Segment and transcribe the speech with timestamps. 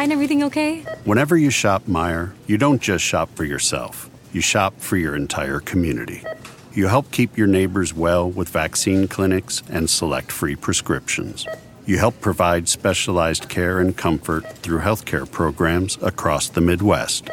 [0.00, 0.80] Find everything okay?
[1.04, 5.60] Whenever you shop Meijer, you don't just shop for yourself, you shop for your entire
[5.60, 6.24] community.
[6.72, 11.46] You help keep your neighbors well with vaccine clinics and select free prescriptions.
[11.84, 17.28] You help provide specialized care and comfort through healthcare programs across the Midwest.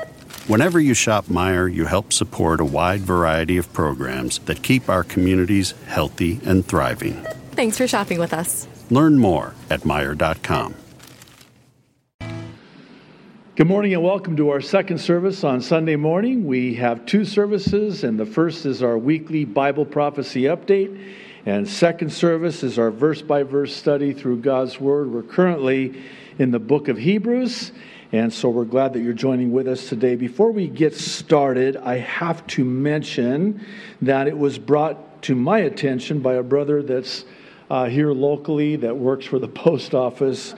[0.48, 5.06] Whenever you shop Meijer, you help support a wide variety of programs that keep our
[5.06, 7.14] communities healthy and thriving.
[7.52, 8.68] Thanks for shopping with us.
[8.90, 10.76] Learn more at Meijer.com.
[13.58, 16.46] Good morning and welcome to our second service on Sunday morning.
[16.46, 21.16] We have two services, and the first is our weekly Bible prophecy update,
[21.48, 25.12] and second service is our verse by verse study through God's Word.
[25.12, 26.00] We're currently
[26.38, 27.72] in the book of Hebrews,
[28.12, 30.16] and so we're glad that you're joining with us today.
[30.16, 33.66] Before we get started, I have to mention
[34.04, 37.26] that it was brought to my attention by a brother that's
[37.72, 40.54] uh, here locally that works for the post office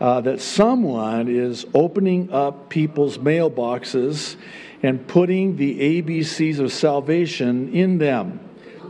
[0.00, 4.36] uh, that someone is opening up people's mailboxes
[4.82, 8.40] and putting the ABCs of salvation in them.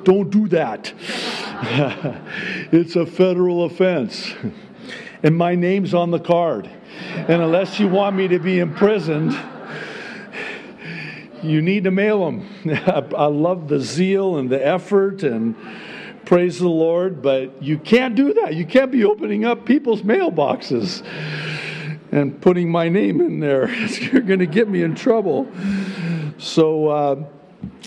[0.02, 0.92] Don't do that.
[2.72, 4.32] it's a federal offense.
[5.22, 6.70] And my name's on the card.
[7.14, 9.36] And unless you want me to be imprisoned,
[11.42, 12.48] you need to mail them.
[13.16, 15.54] I love the zeal and the effort and
[16.26, 17.22] Praise the Lord.
[17.22, 18.54] But you can't do that.
[18.54, 21.06] You can't be opening up people's mailboxes
[22.10, 23.70] and putting my name in there.
[23.70, 25.46] You're going to get me in trouble.
[26.38, 27.24] So, uh,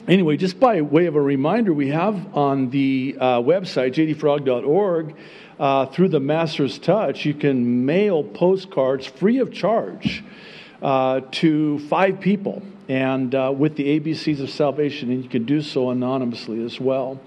[0.07, 5.15] anyway, just by way of a reminder, we have on the uh, website, jdfarag.org,
[5.59, 10.23] uh, through the Master's Touch, you can mail postcards free of charge
[10.81, 15.61] uh, to five people and uh, with the ABCs of salvation, and you can do
[15.61, 17.19] so anonymously as well.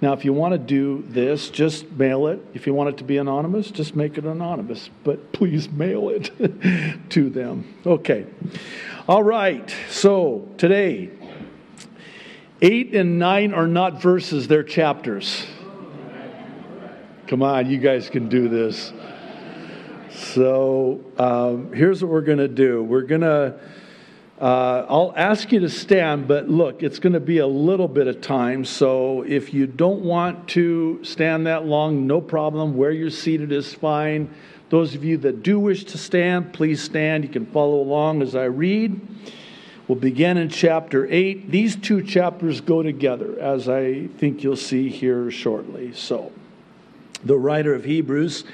[0.00, 2.44] Now, if you want to do this, just mail it.
[2.52, 4.90] If you want it to be anonymous, just make it anonymous.
[5.04, 6.30] But please mail it
[7.10, 7.74] to them.
[7.86, 8.26] Okay.
[9.08, 9.74] All right.
[9.88, 11.10] So today,
[12.60, 15.46] eight and nine are not verses, they're chapters.
[17.26, 18.92] Come on, you guys can do this.
[20.10, 23.58] So um, here's what we're going to do we're going to
[24.40, 28.06] uh, I'll ask you to stand, but look, it's going to be a little bit
[28.06, 28.66] of time.
[28.66, 32.76] So if you don't want to stand that long, no problem.
[32.76, 34.28] Where you're seated is fine.
[34.68, 37.24] Those of you that do wish to stand, please stand.
[37.24, 39.00] You can follow along as I read.
[39.88, 41.50] We'll begin in chapter 8.
[41.50, 45.94] These two chapters go together, as I think you'll see here shortly.
[45.94, 46.32] So,
[47.24, 48.44] the writer of Hebrews,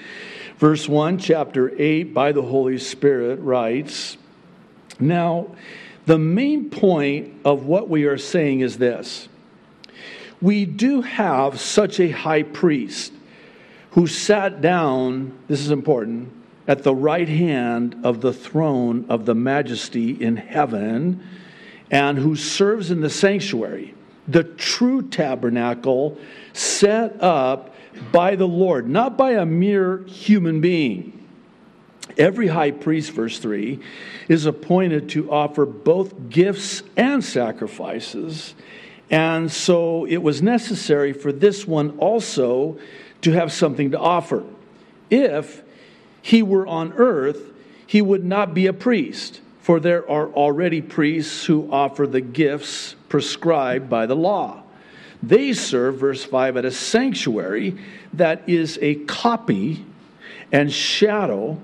[0.59, 4.19] verse 1, chapter 8, by the Holy Spirit, writes,
[5.01, 5.55] now,
[6.07, 9.29] the main point of what we are saying is this
[10.41, 13.13] we do have such a high priest
[13.93, 16.33] who sat down, this is important,
[16.67, 21.23] at the right hand of the throne of the majesty in heaven,
[21.91, 23.95] and who serves in the sanctuary,
[24.27, 26.19] the true tabernacle
[26.53, 27.75] set up
[28.11, 31.22] by the Lord, not by a mere human being.
[32.19, 33.79] Every high priest, verse 3,
[34.29, 38.55] is appointed to offer both gifts and sacrifices.
[39.11, 42.79] And so it was necessary for this one also
[43.23, 44.45] to have something to offer.
[45.11, 45.63] If
[46.21, 47.53] he were on earth,
[47.87, 52.95] he would not be a priest, for there are already priests who offer the gifts
[53.09, 54.63] prescribed by the law.
[55.23, 57.79] They serve, verse 5, at a sanctuary
[58.15, 59.85] that is a copy
[60.51, 61.61] and shadow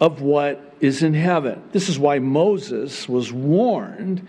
[0.00, 1.62] of what is in heaven.
[1.72, 4.26] This is why Moses was warned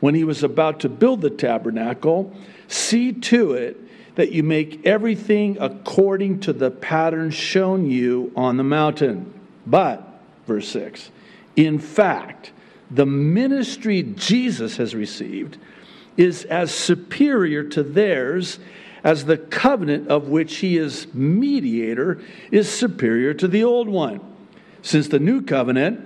[0.00, 2.34] when he was about to build the tabernacle
[2.68, 3.76] see to it
[4.14, 9.32] that you make everything according to the pattern shown you on the mountain.
[9.66, 10.06] But,
[10.46, 11.10] verse 6,
[11.56, 12.52] in fact,
[12.90, 15.58] the ministry Jesus has received
[16.16, 18.58] is as superior to theirs
[19.02, 22.20] as the covenant of which he is mediator
[22.50, 24.20] is superior to the old one
[24.82, 26.00] since the new covenant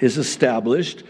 [0.00, 1.02] is established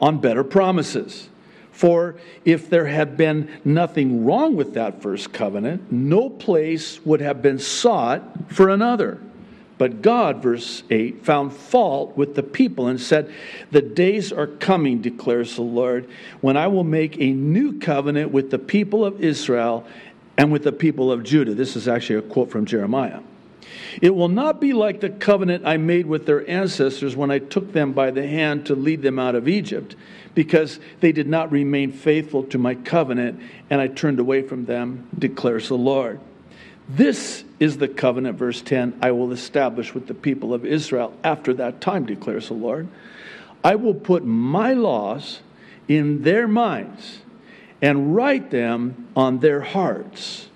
[0.00, 1.28] on better promises.
[1.72, 7.42] For if there had been nothing wrong with that first covenant, no place would have
[7.42, 9.20] been sought for another.
[9.78, 13.30] But God, verse 8, found fault with the people and said,
[13.72, 16.08] The days are coming, declares the Lord,
[16.40, 19.86] when I will make a new covenant with the people of Israel
[20.38, 21.54] and with the people of Judah.
[21.54, 23.20] This is actually a quote from Jeremiah.
[24.02, 27.72] It will not be like the covenant I made with their ancestors when I took
[27.72, 29.96] them by the hand to lead them out of Egypt,
[30.34, 33.40] because they did not remain faithful to my covenant,
[33.70, 36.20] and I turned away from them, declares the Lord.
[36.88, 41.54] This is the covenant, verse 10, I will establish with the people of Israel after
[41.54, 42.86] that time, declares the Lord.
[43.64, 45.40] I will put my laws
[45.88, 47.20] in their minds
[47.82, 50.48] and write them on their hearts.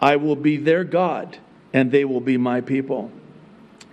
[0.00, 1.38] I will be their God,
[1.72, 3.10] and they will be my people.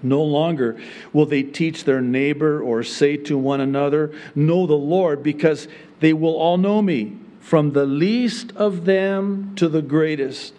[0.01, 0.79] No longer
[1.11, 5.67] will they teach their neighbor or say to one another, Know the Lord, because
[5.99, 10.53] they will all know me, from the least of them to the greatest.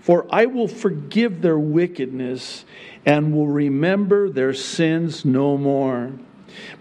[0.00, 2.64] For I will forgive their wickedness
[3.06, 6.12] and will remember their sins no more.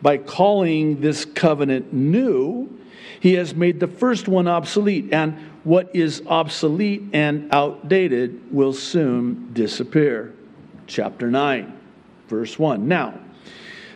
[0.02, 2.80] By calling this covenant new,
[3.20, 9.52] he has made the first one obsolete, and what is obsolete and outdated will soon
[9.54, 10.34] disappear.
[10.88, 11.78] Chapter 9,
[12.28, 12.88] verse 1.
[12.88, 13.20] Now,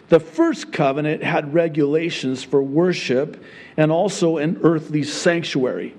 [0.10, 3.44] the first covenant had regulations for worship
[3.78, 5.96] and also an earthly sanctuary.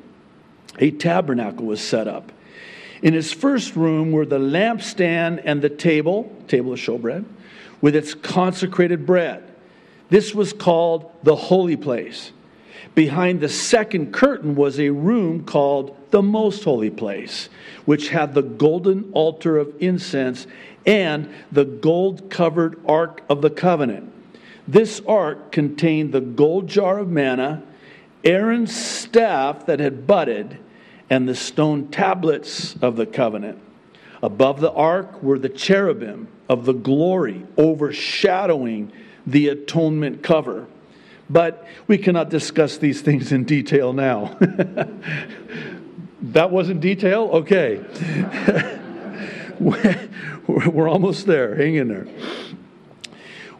[0.78, 2.30] A tabernacle was set up.
[3.02, 7.24] In his first room were the lampstand and the table, table of showbread,
[7.80, 9.42] with its consecrated bread.
[10.10, 12.32] This was called the holy place.
[12.94, 17.48] Behind the second curtain was a room called the most holy place,
[17.84, 20.46] which had the golden altar of incense
[20.86, 24.12] and the gold covered ark of the covenant.
[24.68, 27.62] This ark contained the gold jar of manna,
[28.22, 30.58] Aaron's staff that had budded,
[31.10, 33.58] and the stone tablets of the covenant.
[34.22, 38.90] Above the ark were the cherubim of the glory overshadowing
[39.26, 40.66] the atonement cover.
[41.28, 44.36] But we cannot discuss these things in detail now.
[46.22, 47.30] that wasn't detail?
[47.32, 47.80] Okay.
[50.46, 51.54] We're almost there.
[51.54, 52.06] Hang in there.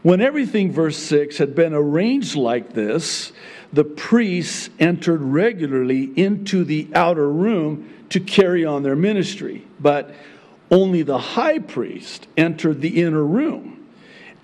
[0.03, 3.33] When everything, verse 6, had been arranged like this,
[3.73, 9.67] the priests entered regularly into the outer room to carry on their ministry.
[9.81, 10.15] But
[10.71, 13.74] only the high priest entered the inner room,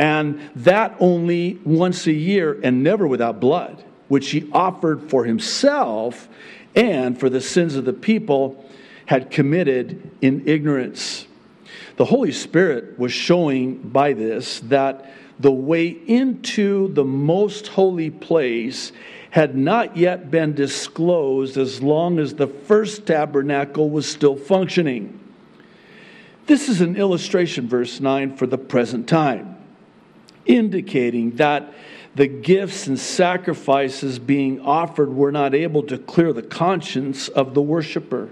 [0.00, 6.26] and that only once a year and never without blood, which he offered for himself
[6.74, 8.64] and for the sins of the people
[9.04, 11.26] had committed in ignorance.
[11.96, 18.92] The Holy Spirit was showing by this that the way into the most holy place
[19.28, 25.20] had not yet been disclosed as long as the first tabernacle was still functioning.
[26.46, 29.59] This is an illustration, verse 9, for the present time,
[30.46, 31.72] indicating that
[32.14, 37.62] the gifts and sacrifices being offered were not able to clear the conscience of the
[37.62, 38.28] worshiper.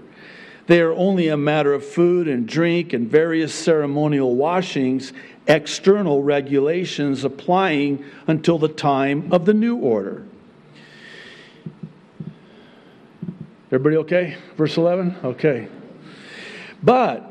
[0.67, 5.13] They are only a matter of food and drink and various ceremonial washings,
[5.47, 10.25] external regulations applying until the time of the new order.
[13.71, 14.37] Everybody okay?
[14.57, 15.15] Verse 11?
[15.23, 15.67] Okay.
[16.83, 17.27] But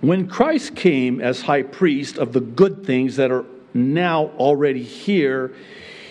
[0.00, 3.44] when Christ came as high priest of the good things that are
[3.74, 5.52] now already here,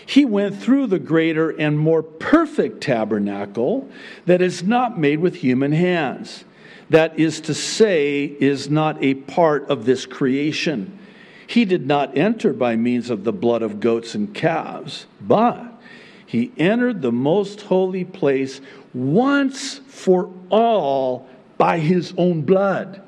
[0.06, 3.90] he went through the greater and more perfect tabernacle
[4.26, 6.44] that is not made with human hands.
[6.90, 11.00] That is to say, is not a part of this creation.
[11.48, 15.82] He did not enter by means of the blood of goats and calves, but
[16.26, 18.60] he entered the most holy place
[18.94, 21.28] once for all
[21.58, 23.02] by his own blood,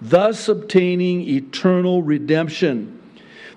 [0.00, 2.99] thus obtaining eternal redemption.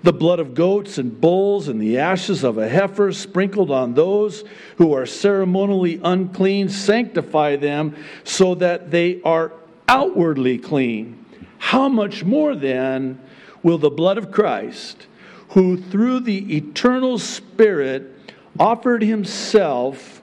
[0.04, 4.44] The blood of goats and bulls and the ashes of a heifer sprinkled on those
[4.78, 7.96] who are ceremonially unclean sanctify them
[8.26, 9.54] so that they are
[9.88, 11.26] outwardly clean.
[11.58, 13.20] How much more then
[13.64, 15.08] will the blood of Christ,
[15.50, 20.22] who through the eternal Spirit offered himself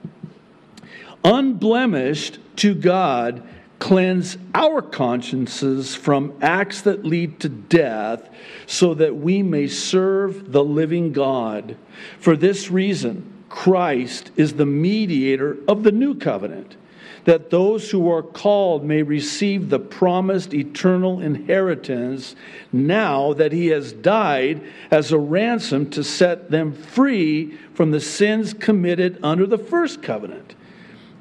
[1.23, 3.41] unblemished to God,
[3.81, 8.29] cleanse our consciences from acts that lead to death,
[8.67, 11.75] so that we may serve the living God.
[12.19, 16.77] For this reason, Christ is the mediator of the new covenant,
[17.25, 22.35] that those who are called may receive the promised eternal inheritance
[22.71, 24.61] now that he has died
[24.91, 30.53] as a ransom to set them free from the sins committed under the first covenant.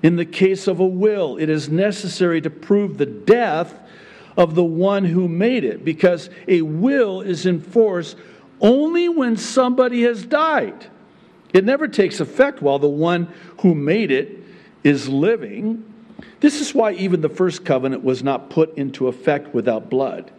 [0.02, 3.78] In the case of a will, it is necessary to prove the death
[4.36, 8.16] of the one who made it, because a will is in force
[8.60, 10.86] only when somebody has died.
[11.52, 13.28] It never takes effect while the one
[13.60, 14.38] who made it
[14.84, 15.84] is living.
[16.40, 20.30] This is why even the first covenant was not put into effect without blood.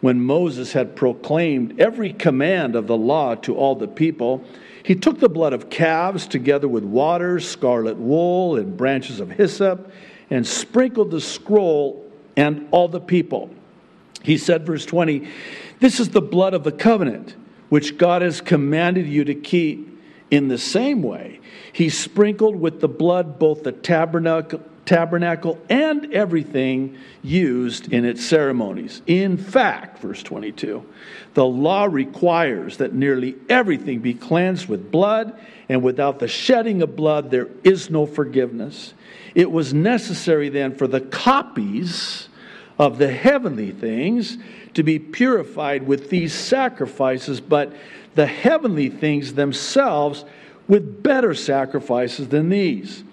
[0.00, 4.44] When Moses had proclaimed every command of the law to all the people,
[4.84, 9.92] he took the blood of calves together with water, scarlet wool, and branches of hyssop,
[10.30, 13.50] and sprinkled the scroll and all the people.
[14.22, 15.28] He said, verse 20,
[15.80, 17.36] This is the blood of the covenant,
[17.68, 19.88] which God has commanded you to keep.
[20.30, 21.40] In the same way,
[21.72, 29.02] he sprinkled with the blood both the tabernacle, tabernacle and everything used in its ceremonies.
[29.06, 30.84] In fact, verse 22,
[31.34, 36.96] the law requires that nearly everything be cleansed with blood, and without the shedding of
[36.96, 38.94] blood, there is no forgiveness.
[39.34, 42.28] It was necessary then for the copies
[42.78, 44.38] of the heavenly things
[44.74, 47.72] to be purified with these sacrifices, but
[48.14, 50.24] the heavenly things themselves
[50.68, 53.04] with better sacrifices than these.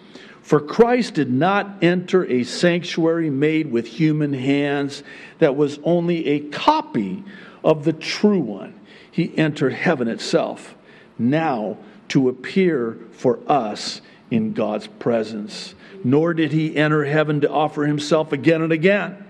[0.49, 5.03] For Christ did not enter a sanctuary made with human hands
[5.37, 7.23] that was only a copy
[7.63, 8.73] of the true one.
[9.11, 10.73] He entered heaven itself,
[11.19, 11.77] now
[12.07, 14.01] to appear for us
[14.31, 15.75] in God's presence.
[16.03, 19.23] Nor did he enter heaven to offer himself again and again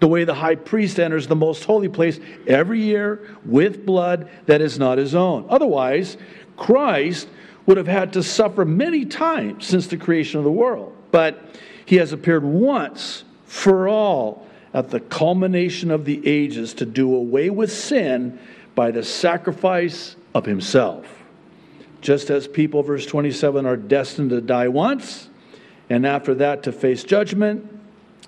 [0.00, 4.60] the way the high priest enters the most holy place every year with blood that
[4.60, 5.46] is not his own.
[5.48, 6.18] Otherwise,
[6.58, 7.26] Christ
[7.68, 10.96] would have had to suffer many times since the creation of the world.
[11.10, 11.38] But
[11.84, 17.50] he has appeared once for all at the culmination of the ages to do away
[17.50, 18.38] with sin
[18.74, 21.06] by the sacrifice of himself.
[22.00, 25.28] Just as people, verse 27, are destined to die once
[25.90, 27.70] and after that to face judgment,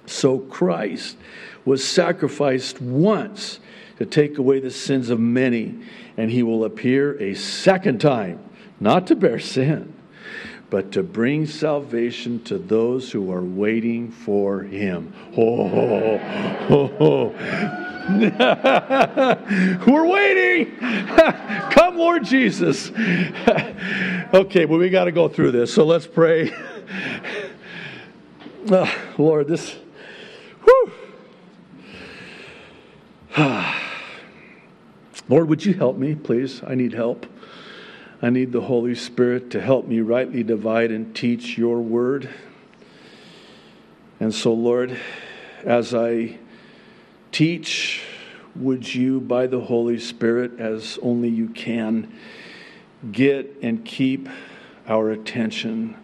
[0.04, 1.16] so Christ
[1.64, 3.58] was sacrificed once
[3.96, 5.78] to take away the sins of many,
[6.18, 8.38] and he will appear a second time,
[8.80, 9.94] not to bear sin,
[10.70, 15.12] but to bring salvation to those who are waiting for him.
[15.36, 16.18] Oh,
[16.70, 17.34] oh, oh.
[19.86, 20.76] We're waiting.
[21.70, 22.90] Come, Lord Jesus.
[24.34, 26.52] okay, well, we got to go through this, so let's pray.
[28.70, 29.76] Oh, Lord, this.
[35.28, 36.62] Lord, would you help me, please?
[36.66, 37.26] I need help.
[38.22, 42.28] I need the Holy Spirit to help me rightly divide and teach your word.
[44.18, 44.98] And so, Lord,
[45.64, 46.38] as I
[47.32, 48.02] teach,
[48.54, 52.12] would you, by the Holy Spirit, as only you can,
[53.10, 54.28] get and keep
[54.86, 55.96] our attention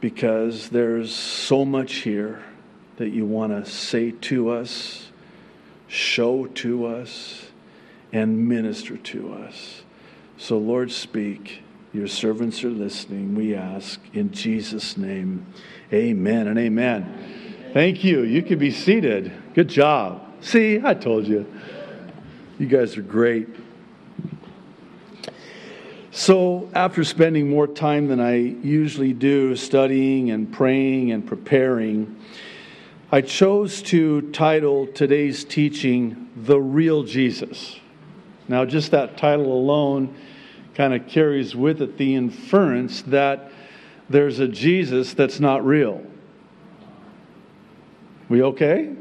[0.00, 2.44] because there's so much here
[2.98, 5.06] that you want to say to us
[5.88, 7.46] show to us,
[8.12, 9.82] and minister to us.
[10.38, 11.62] So, Lord, speak.
[11.92, 13.34] Your servants are listening.
[13.34, 15.46] We ask in Jesus' name.
[15.92, 17.70] Amen and amen.
[17.72, 18.22] Thank you.
[18.22, 19.32] You can be seated.
[19.54, 20.22] Good job.
[20.42, 21.46] See, I told you.
[22.58, 23.48] You guys are great.
[26.10, 32.16] So, after spending more time than I usually do studying and praying and preparing,
[33.12, 37.78] I chose to title today's teaching The Real Jesus.
[38.48, 40.14] Now, just that title alone
[40.76, 43.50] kind of carries with it the inference that
[44.10, 46.04] there's a Jesus that's not real.
[48.28, 48.94] We okay?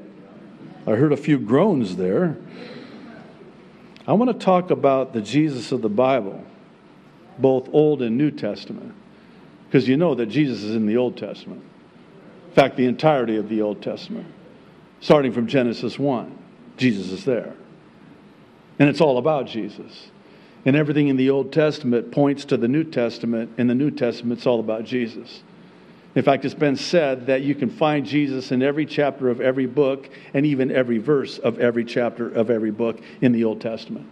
[0.87, 2.37] I heard a few groans there.
[4.07, 6.45] I want to talk about the Jesus of the Bible,
[7.39, 8.93] both Old and New Testament,
[9.67, 11.63] because you know that Jesus is in the Old Testament
[12.47, 14.27] In fact, the entirety of the Old Testament,
[15.01, 16.37] starting from Genesis 1.
[16.77, 17.53] Jesus is there.
[18.79, 20.11] And it's all about Jesus.
[20.65, 23.51] And everything in the Old Testament points to the New Testament.
[23.57, 25.43] In the New Testament, it's all about Jesus.
[26.15, 29.65] In fact, it's been said that you can find Jesus in every chapter of every
[29.65, 34.07] book and even every verse of every chapter of every book in the Old Testament.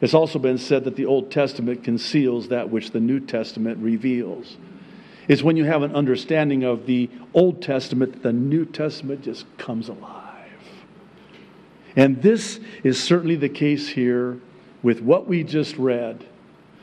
[0.00, 4.58] It's also been said that the Old Testament conceals that which the New Testament reveals
[5.28, 9.44] It's when you have an understanding of the Old Testament, that the New Testament just
[9.58, 10.22] comes alive.
[11.96, 14.38] And this is certainly the case here
[14.86, 16.24] with what we just read.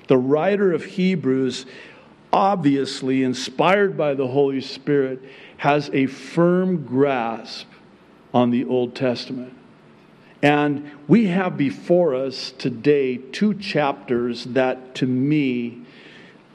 [0.09, 1.65] The writer of Hebrews,
[2.33, 5.21] obviously inspired by the Holy Spirit,
[5.55, 7.65] has a firm grasp
[8.33, 9.53] on the Old Testament.
[10.41, 15.82] And we have before us today two chapters that, to me,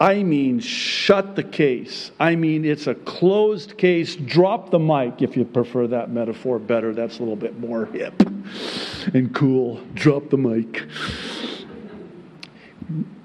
[0.01, 2.13] I mean, shut the case.
[2.21, 4.15] I mean, it's a closed case.
[4.15, 6.95] Drop the mic if you prefer that metaphor better.
[6.95, 8.23] That's a little bit more hip
[9.13, 9.81] and cool.
[9.95, 10.85] Drop the mic.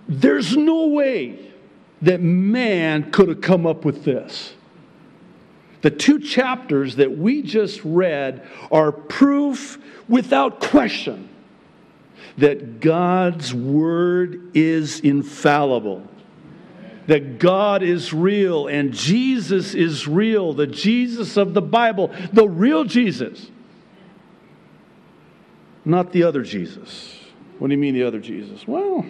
[0.07, 1.51] There's no way
[2.01, 4.53] that man could have come up with this.
[5.81, 9.77] The two chapters that we just read are proof
[10.07, 11.29] without question
[12.37, 16.07] that God's word is infallible,
[17.07, 22.83] that God is real and Jesus is real, the Jesus of the Bible, the real
[22.83, 23.49] Jesus,
[25.85, 27.19] not the other Jesus.
[27.59, 28.67] What do you mean, the other Jesus?
[28.67, 29.05] Well,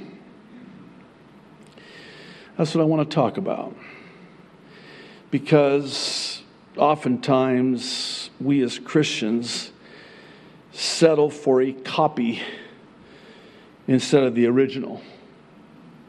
[2.57, 3.75] that's what I want to talk about.
[5.31, 6.43] Because
[6.77, 9.71] oftentimes we as Christians
[10.71, 12.41] settle for a copy
[13.87, 15.01] instead of the original,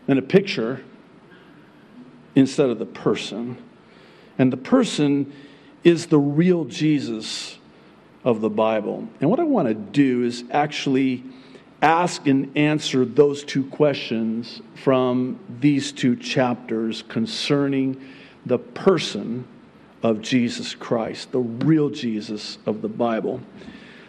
[0.07, 0.83] and a picture
[2.35, 3.57] instead of the person.
[4.39, 5.33] And the person
[5.85, 7.59] is the real Jesus
[8.25, 9.07] of the Bible.
[9.21, 11.23] And what I want to do is actually
[11.83, 18.01] ask and answer those two questions from these two chapters concerning
[18.47, 19.47] the person
[20.03, 23.41] of Jesus Christ, the real Jesus of the Bible.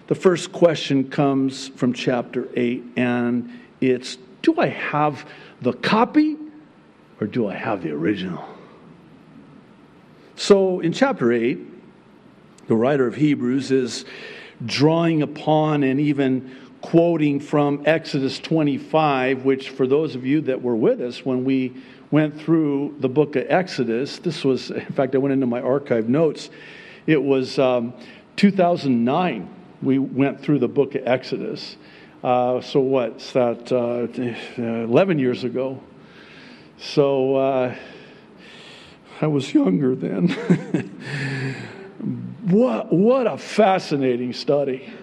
[0.08, 3.50] The first question comes from chapter 8, and
[3.82, 5.28] it's Do I have
[5.62, 6.38] the copy
[7.20, 8.44] or do I have the original?
[10.36, 11.60] So in chapter 8,
[12.68, 14.06] the writer of Hebrews is
[14.66, 20.76] drawing upon and even quoting from Exodus 25, which, for those of you that were
[20.76, 21.74] with us when we
[22.12, 26.10] went through the book of Exodus, this was, in fact, I went into my archive
[26.10, 26.50] notes.
[27.08, 27.94] It was um,
[28.36, 29.50] 2009
[29.82, 31.78] we went through the book of Exodus.
[32.24, 33.72] Uh, so what's that?
[33.72, 34.08] Uh,
[34.62, 35.80] 11 years ago.
[36.78, 37.76] So uh,
[39.22, 40.30] I was younger then.
[42.44, 44.94] what, what a fascinating study.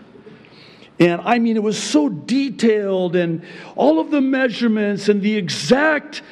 [0.99, 3.43] And I mean, it was so detailed, and
[3.75, 6.23] all of the measurements and the exact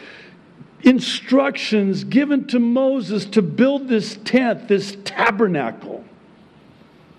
[0.83, 6.05] instructions given to Moses to build this tent, this tabernacle.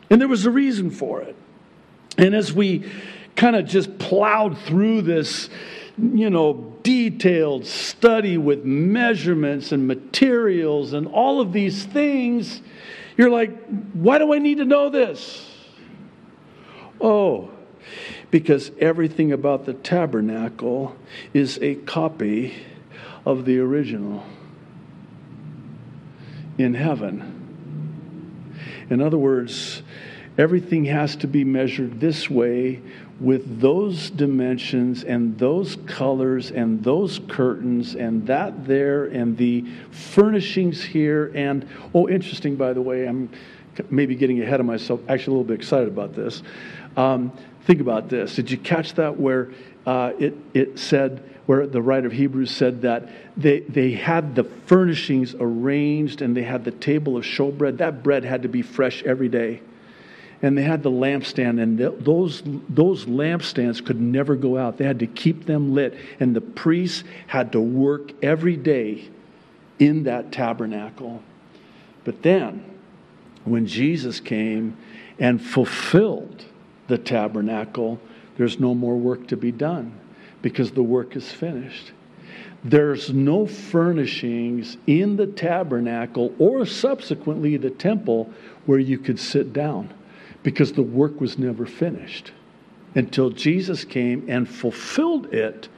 [0.09, 1.35] And there was a reason for it.
[2.17, 2.89] And as we
[3.35, 5.49] kind of just plowed through this,
[5.97, 12.61] you know, detailed study with measurements and materials and all of these things,
[13.17, 13.55] you're like,
[13.93, 15.47] why do I need to know this?
[16.99, 17.49] Oh,
[18.29, 20.95] because everything about the tabernacle
[21.33, 22.53] is a copy
[23.25, 24.23] of the original
[26.57, 27.37] in heaven.
[28.89, 29.83] In other words,
[30.37, 32.81] everything has to be measured this way
[33.21, 40.83] with those dimensions and those colors and those curtains and that there and the furnishings
[40.83, 41.31] here.
[41.35, 43.29] And, oh, interesting, by the way, I'm
[43.91, 46.41] maybe getting ahead of myself, actually, a little bit excited about this.
[46.97, 47.31] Um,
[47.65, 48.35] think about this.
[48.35, 49.51] Did you catch that where
[49.85, 53.07] uh, it, it said, where the writer of Hebrews said that
[53.37, 57.77] they, they had the furnishings arranged and they had the table of showbread?
[57.77, 59.61] That bread had to be fresh every day.
[60.41, 64.77] And they had the lampstand, and those, those lampstands could never go out.
[64.77, 65.95] They had to keep them lit.
[66.19, 69.07] And the priests had to work every day
[69.77, 71.21] in that tabernacle.
[72.03, 72.63] But then,
[73.45, 74.77] when Jesus came
[75.19, 76.45] and fulfilled
[76.87, 77.99] the tabernacle,
[78.37, 79.93] there's no more work to be done
[80.41, 81.91] because the work is finished.
[82.63, 88.31] There's no furnishings in the tabernacle or subsequently the temple
[88.65, 89.93] where you could sit down
[90.43, 92.31] because the work was never finished
[92.95, 95.69] until Jesus came and fulfilled it.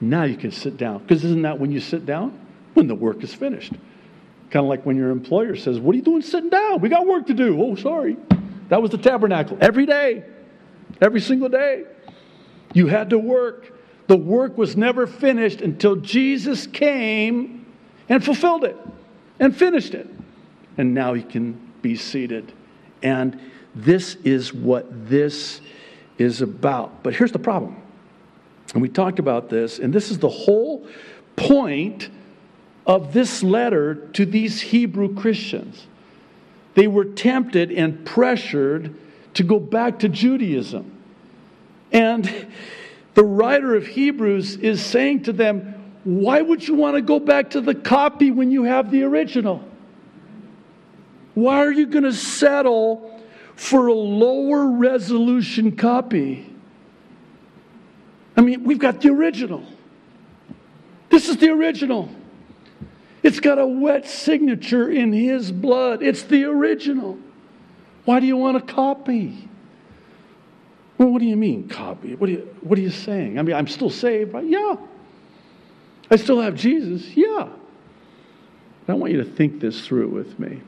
[0.00, 0.98] Now you can sit down.
[0.98, 2.38] Because isn't that when you sit down?
[2.74, 3.72] When the work is finished.
[4.50, 6.80] Kind of like when your employer says, What are you doing sitting down?
[6.80, 7.60] We got work to do.
[7.62, 8.16] Oh, sorry.
[8.68, 9.58] That was the tabernacle.
[9.60, 10.24] Every day,
[11.00, 11.84] every single day.
[12.72, 13.72] You had to work.
[14.06, 17.66] The work was never finished until Jesus came
[18.08, 18.76] and fulfilled it
[19.38, 20.08] and finished it.
[20.78, 22.52] And now he can be seated.
[23.02, 23.40] And
[23.74, 25.60] this is what this
[26.18, 27.02] is about.
[27.02, 27.80] But here's the problem.
[28.72, 30.86] And we talked about this, and this is the whole
[31.36, 32.10] point
[32.86, 35.86] of this letter to these Hebrew Christians.
[36.74, 38.94] They were tempted and pressured
[39.34, 40.90] to go back to Judaism.
[41.92, 42.52] And
[43.14, 47.50] the writer of Hebrews is saying to them, Why would you want to go back
[47.50, 49.64] to the copy when you have the original?
[51.34, 53.19] Why are you going to settle
[53.60, 56.50] for a lower resolution copy?
[58.34, 59.62] I mean, we've got the original.
[61.10, 62.08] This is the original.
[63.22, 66.02] It's got a wet signature in his blood.
[66.02, 67.18] It's the original.
[68.06, 69.46] Why do you want a copy?
[70.96, 72.14] Well, what do you mean, copy?
[72.14, 73.38] What are you, what are you saying?
[73.38, 74.46] I mean, I'm still saved, right?
[74.46, 74.76] Yeah.
[76.10, 77.14] I still have Jesus?
[77.14, 77.46] Yeah.
[78.86, 80.62] But I want you to think this through with me.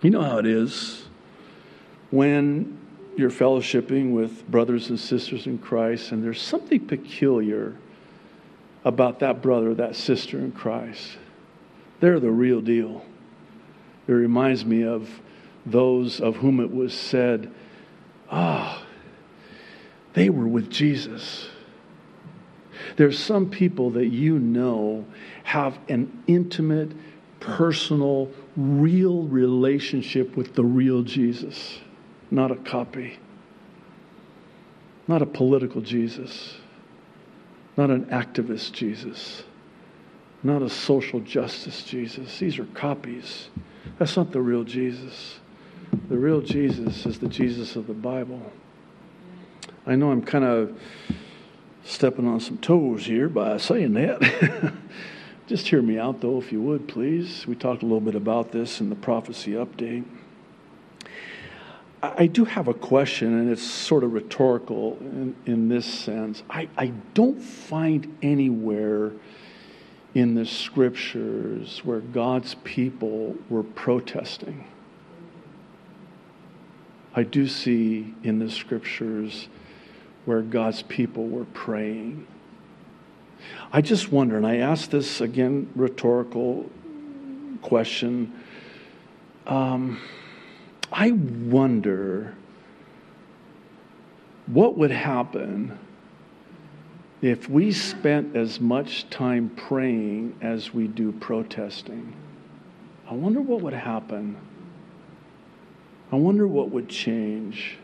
[0.00, 1.03] You know how it is
[2.14, 2.78] when
[3.16, 7.74] you're fellowshipping with brothers and sisters in Christ, and there's something peculiar
[8.84, 11.18] about that brother, that sister in Christ.
[11.98, 13.04] They're the real deal.
[14.06, 15.08] It reminds me of
[15.66, 17.52] those of whom it was said,
[18.30, 18.86] ah, oh,
[20.12, 21.48] they were with Jesus.
[22.96, 25.04] There's some people that you know
[25.42, 26.92] have an intimate,
[27.40, 31.78] personal, real relationship with the real Jesus,
[32.30, 33.18] not a copy,
[35.06, 36.56] not a political Jesus,
[37.76, 39.44] not an activist Jesus,
[40.42, 42.38] not a social justice Jesus.
[42.38, 43.48] These are copies.
[43.98, 45.40] That's not the real Jesus.
[46.08, 48.52] The real Jesus is the Jesus of the Bible.
[49.86, 50.78] I know I'm kind of
[51.84, 54.72] stepping on some toes here by saying that.
[55.46, 57.46] Just hear me out, though, if you would, please.
[57.46, 60.04] We talked a little bit about this in the prophecy update.
[62.16, 66.42] I do have a question, and it's sort of rhetorical in, in this sense.
[66.50, 69.12] I, I don't find anywhere
[70.14, 74.64] in the scriptures where God's people were protesting.
[77.14, 79.48] I do see in the scriptures
[80.24, 82.26] where God's people were praying.
[83.72, 86.70] I just wonder, and I ask this again, rhetorical
[87.62, 88.32] question.
[89.46, 90.00] Um,
[90.96, 92.36] I wonder
[94.46, 95.76] what would happen
[97.20, 102.14] if we spent as much time praying as we do protesting.
[103.10, 104.36] I wonder what would happen.
[106.12, 107.76] I wonder what would change.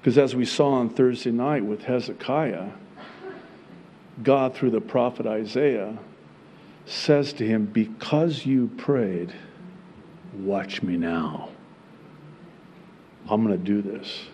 [0.00, 2.68] Because as we saw on Thursday night with Hezekiah,
[4.22, 5.98] God, through the prophet Isaiah,
[6.86, 9.32] says to him, Because you prayed,
[10.34, 11.48] watch me now.
[13.30, 14.26] I'm going to do this.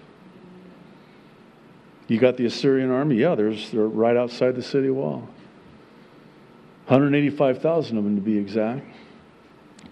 [2.07, 3.16] You got the Assyrian army?
[3.16, 5.28] Yeah, there's, they're right outside the city wall.
[6.87, 8.87] 185,000 of them to be exact.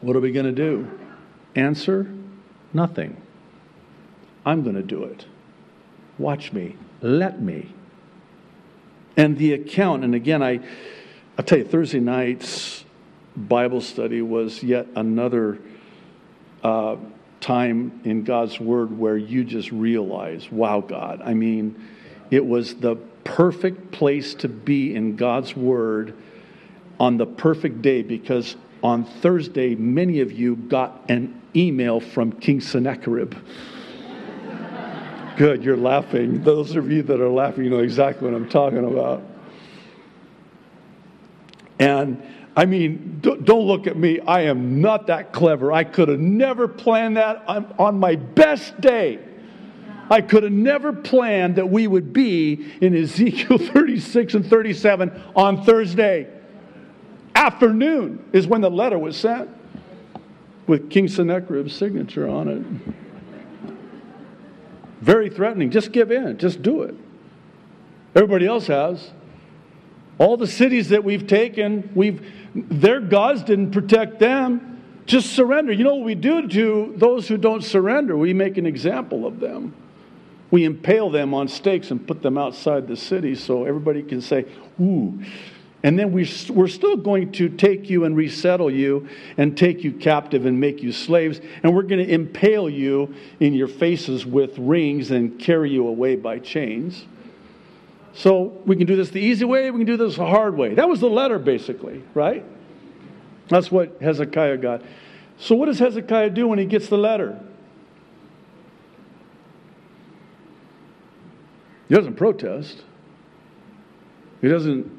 [0.03, 0.91] What are we going to do?
[1.55, 2.13] Answer
[2.73, 3.17] nothing.
[4.45, 5.27] I'm going to do it.
[6.19, 6.77] Watch me.
[7.01, 7.75] Let me.
[9.17, 10.61] And the account, and again, I,
[11.39, 12.85] I'll tell you, Thursday night's
[13.37, 15.59] Bible study was yet another
[16.63, 16.97] uh,
[17.41, 21.21] time in God's Word where you just realize, wow, God.
[21.25, 21.89] I mean,
[22.31, 26.15] it was the perfect place to be in God's Word
[26.99, 32.61] on the perfect day because on Thursday, many of you got an email from King
[32.61, 33.35] Sennacherib.
[35.37, 36.43] Good, you're laughing.
[36.43, 39.23] Those of you that are laughing, you know exactly what I'm talking about.
[41.79, 42.23] And
[42.55, 44.21] I mean, don't look at me.
[44.21, 45.73] I am not that clever.
[45.73, 49.19] I could have never planned that on my best day.
[50.11, 55.65] I could have never planned that we would be in Ezekiel 36 and 37 on
[55.65, 56.29] Thursday.
[57.35, 59.49] Afternoon is when the letter was sent
[60.67, 63.75] with King Sennacherib's signature on it.
[65.01, 65.71] Very threatening.
[65.71, 66.95] Just give in, just do it.
[68.15, 69.11] Everybody else has.
[70.23, 74.81] All the cities that we've taken, we've their gods didn't protect them.
[75.05, 75.73] Just surrender.
[75.73, 78.17] You know what we do to those who don't surrender?
[78.17, 79.75] We make an example of them.
[80.53, 84.45] We impale them on stakes and put them outside the city so everybody can say,
[84.81, 85.21] Ooh,
[85.83, 89.09] and then we, we're still going to take you and resettle you
[89.39, 91.41] and take you captive and make you slaves.
[91.65, 96.15] And we're going to impale you in your faces with rings and carry you away
[96.15, 97.07] by chains.
[98.15, 100.75] So we can do this the easy way, we can do this the hard way.
[100.75, 102.45] That was the letter, basically, right?
[103.49, 104.83] That's what Hezekiah got.
[105.39, 107.41] So, what does Hezekiah do when he gets the letter?
[111.89, 112.83] He doesn't protest.
[114.41, 114.91] He doesn't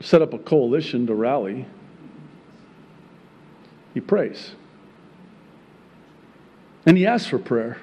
[0.00, 1.66] set up a coalition to rally.
[3.94, 4.52] He prays.
[6.86, 7.78] And he asks for prayer.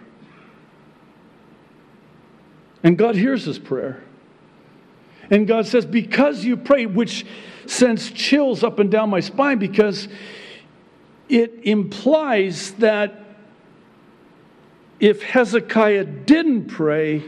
[2.84, 4.04] And God hears his prayer.
[5.30, 7.26] And God says, Because you prayed, which
[7.66, 10.08] sends chills up and down my spine, because
[11.30, 13.26] it implies that
[15.00, 17.24] if Hezekiah didn't pray,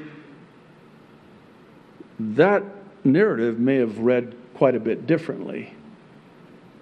[2.20, 2.64] that
[3.04, 5.74] narrative may have read quite a bit differently.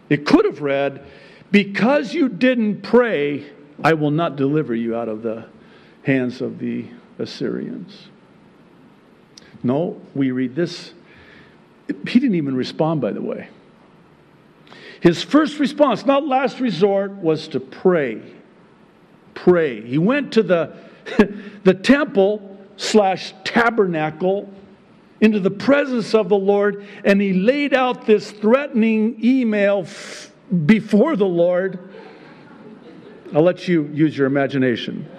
[0.09, 1.05] It could have read,
[1.51, 3.45] Because you didn't pray,
[3.83, 5.45] I will not deliver you out of the
[6.03, 6.85] hands of the
[7.19, 8.07] Assyrians.
[9.63, 10.93] No, we read this.
[11.87, 13.49] He didn't even respond, by the way.
[14.99, 18.21] His first response, not last resort, was to pray.
[19.33, 19.81] Pray.
[19.81, 20.75] He went to the,
[21.63, 24.51] the temple slash tabernacle
[25.21, 30.31] into the presence of the Lord and he laid out this threatening email f-
[30.65, 31.79] before the Lord.
[33.33, 35.09] I'll let you use your imagination.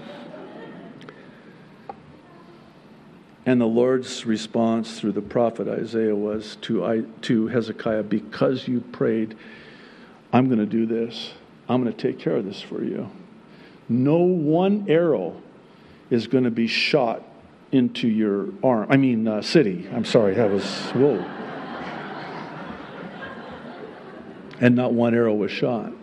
[3.48, 8.82] And the Lord's response through the prophet Isaiah was to, I, to Hezekiah, Because you
[8.82, 9.38] prayed,
[10.34, 11.32] I'm going to do this.
[11.66, 13.08] I'm going to take care of this for you.
[13.88, 15.40] No one arrow
[16.10, 17.22] is going to be shot
[17.72, 18.86] into your arm.
[18.90, 19.88] I mean, uh, city.
[19.94, 21.16] I'm sorry, that was, whoa.
[24.60, 25.94] and not one arrow was shot.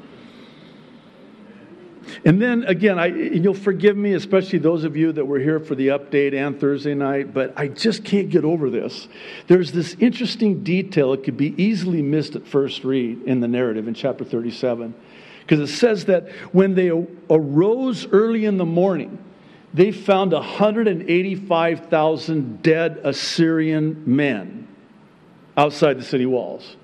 [2.25, 5.75] And then again, I, you'll forgive me, especially those of you that were here for
[5.75, 9.07] the update and Thursday night, but I just can't get over this.
[9.45, 13.87] There's this interesting detail, it could be easily missed at first read in the narrative
[13.87, 14.95] in chapter 37.
[15.41, 16.89] Because it says that when they
[17.29, 19.19] arose early in the morning,
[19.75, 24.67] they found 185,000 dead Assyrian men
[25.55, 26.77] outside the city walls.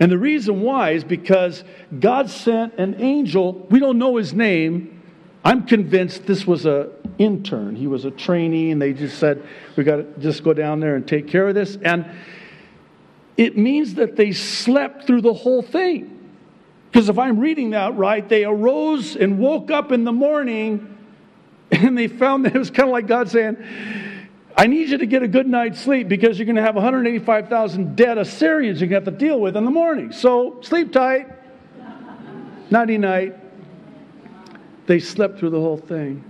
[0.00, 1.64] And the reason why is because
[2.00, 3.66] God sent an angel.
[3.70, 5.02] We don't know his name.
[5.44, 7.76] I'm convinced this was an intern.
[7.76, 9.42] He was a trainee, and they just said,
[9.76, 12.06] "We got to just go down there and take care of this." And
[13.36, 16.18] it means that they slept through the whole thing.
[16.90, 20.96] Because if I'm reading that right, they arose and woke up in the morning,
[21.70, 23.56] and they found that it was kind of like God saying,
[24.56, 27.96] I need you to get a good night's sleep because you're going to have 185,000
[27.96, 30.12] dead Assyrians you're going to have to deal with in the morning.
[30.12, 31.28] So sleep tight.
[32.70, 33.36] Nighty night.
[34.86, 36.24] They slept through the whole thing.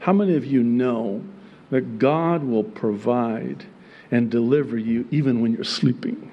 [0.00, 1.22] How many of you know
[1.70, 3.64] that God will provide
[4.10, 6.32] and deliver you even when you're sleeping?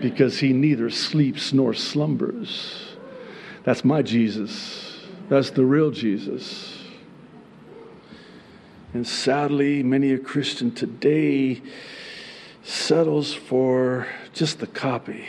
[0.00, 2.96] Because he neither sleeps nor slumbers.
[3.64, 5.00] That's my Jesus.
[5.28, 6.73] That's the real Jesus.
[8.94, 11.60] And sadly, many a Christian today
[12.62, 15.26] settles for just the copy.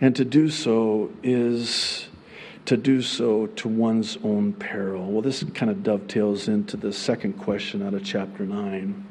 [0.00, 2.08] And to do so is
[2.64, 5.12] to do so to one's own peril.
[5.12, 9.06] Well, this kind of dovetails into the second question out of chapter 9.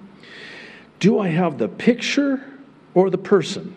[1.00, 2.44] Do I have the picture
[2.96, 3.76] or the person?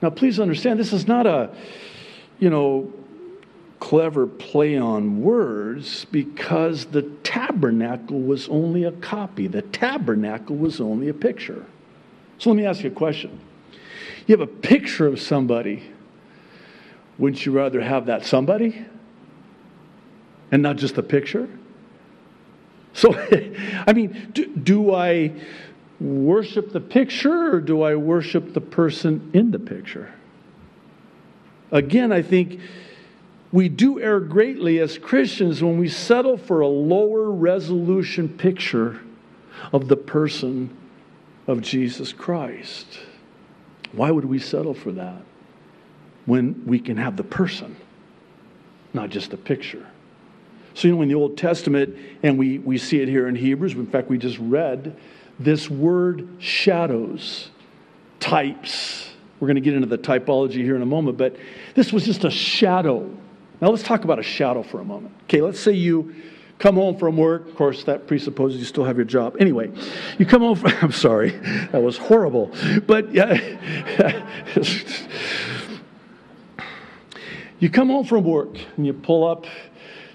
[0.00, 1.54] Now, please understand, this is not a,
[2.38, 2.90] you know,
[3.94, 9.46] clever play on words because the tabernacle was only a copy.
[9.46, 11.64] The tabernacle was only a picture.
[12.38, 13.38] So let me ask you a question.
[14.26, 15.84] You have a picture of somebody.
[17.18, 18.84] Wouldn't you rather have that somebody
[20.50, 21.48] and not just a picture?
[22.94, 23.14] So,
[23.86, 25.34] I mean, do, do I
[26.00, 30.12] worship the picture or do I worship the person in the picture?
[31.70, 32.58] Again, I think
[33.54, 39.00] we do err greatly as Christians when we settle for a lower resolution picture
[39.72, 40.76] of the person
[41.46, 42.98] of Jesus Christ.
[43.92, 45.22] Why would we settle for that
[46.26, 47.76] when we can have the person,
[48.92, 49.86] not just a picture?
[50.74, 53.74] So, you know, in the Old Testament, and we, we see it here in Hebrews,
[53.74, 54.96] in fact, we just read
[55.38, 57.50] this word shadows,
[58.18, 59.10] types.
[59.38, 61.36] We're going to get into the typology here in a moment, but
[61.76, 63.16] this was just a shadow
[63.64, 65.14] now let's talk about a shadow for a moment.
[65.22, 66.14] Okay, let's say you
[66.58, 67.48] come home from work.
[67.48, 69.38] Of course, that presupposes you still have your job.
[69.40, 69.72] Anyway,
[70.18, 72.54] you come home from, I'm sorry, that was horrible.
[72.86, 73.32] But yeah,
[77.58, 79.46] you come home from work and you pull up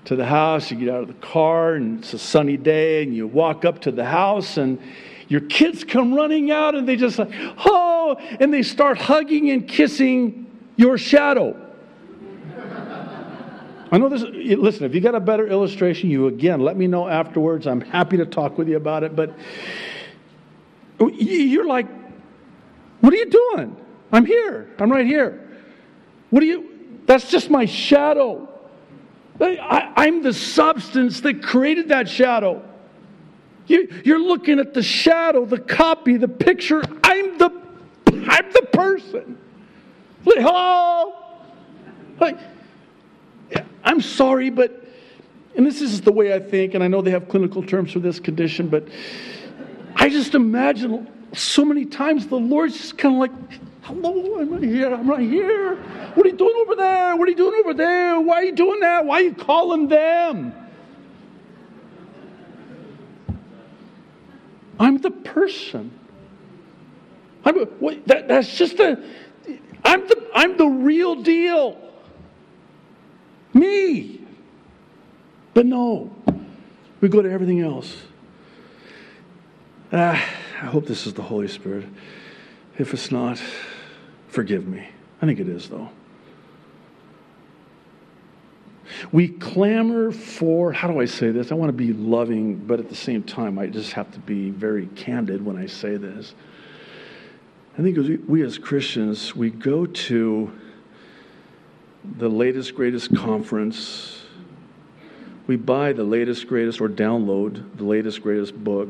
[0.06, 3.16] to the house, you get out of the car, and it's a sunny day, and
[3.16, 4.80] you walk up to the house, and
[5.28, 7.32] your kids come running out, and they just like,
[7.66, 11.69] oh, and they start hugging and kissing your shadow.
[13.92, 14.24] I know this.
[14.24, 17.68] Eh, listen, if you got a better illustration, you again let me know afterwards.
[17.68, 19.16] I'm happy to talk with you about it.
[19.16, 19.34] But
[21.00, 21.88] you're like,
[23.02, 23.78] what are you doing?
[24.12, 24.70] I'm here.
[24.80, 25.48] I'm right here.
[26.30, 27.00] What are you?
[27.06, 28.48] That's just my shadow.
[29.42, 32.64] Eh, I, am the substance that created that shadow.
[33.68, 36.84] You, you're looking at the shadow, the copy, the picture.
[37.04, 37.50] I'm the,
[38.08, 39.38] I'm the person.
[40.26, 41.16] Like, hello.
[42.20, 42.38] Like,
[43.84, 44.84] I'm sorry, but,
[45.56, 48.00] and this is the way I think, and I know they have clinical terms for
[48.00, 48.88] this condition, but
[49.96, 53.32] I just imagine so many times the Lord's just kind of like,
[53.90, 54.94] Hello, I'm right here.
[54.94, 55.76] I'm right here.
[56.14, 57.16] What are you doing over there?
[57.16, 58.20] What are you doing over there?
[58.22, 59.04] Why are you doing that?
[59.04, 60.54] Why are you calling them?
[64.80, 65.92] I'm the person.
[67.44, 67.56] I'm
[68.06, 69.04] that, that's just a.
[69.84, 71.89] I'm the I'm the real deal.
[73.54, 74.22] Me.
[75.54, 76.14] But no,
[77.02, 77.96] we go to everything else.
[79.92, 80.24] Ah,
[80.62, 81.88] I hope this is the Holy Spirit.
[82.78, 83.42] If it's not,
[84.28, 84.88] forgive me.
[85.22, 85.90] I think it is, though.
[89.12, 91.52] We clamor for, how do I say this?
[91.52, 94.50] I want to be loving, but at the same time, I just have to be
[94.50, 96.36] very candid when I say this.
[97.78, 100.52] I think we, we as Christians, we go to
[102.18, 104.24] the latest, greatest conference,
[105.48, 108.90] we buy the latest, greatest, or download the latest, greatest book,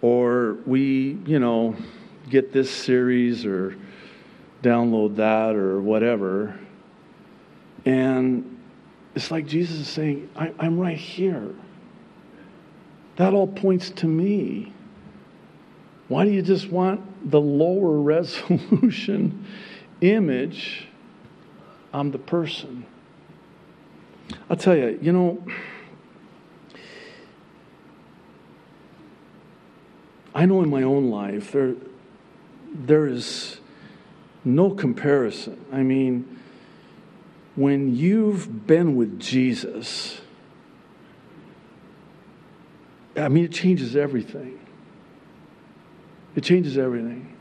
[0.00, 1.76] or we, you know,
[2.28, 3.76] get this series or
[4.62, 6.58] download that or whatever.
[7.84, 8.58] And
[9.14, 11.54] it's like Jesus is saying, I, am right here.
[13.16, 14.72] That all points to me.
[16.08, 19.46] Why do you just want the lower resolution
[20.00, 20.88] image?
[21.92, 22.86] I'm the person.
[24.48, 25.44] I'll tell you, you know,
[30.34, 31.74] I know in my own life there,
[32.72, 33.60] there is
[34.44, 35.64] no comparison.
[35.70, 36.40] I mean,
[37.54, 40.20] when you've been with Jesus,
[43.16, 44.58] I mean, it changes everything.
[46.34, 47.36] It changes everything.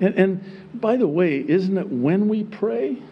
[0.00, 3.02] And, and by the way, isn't it when we pray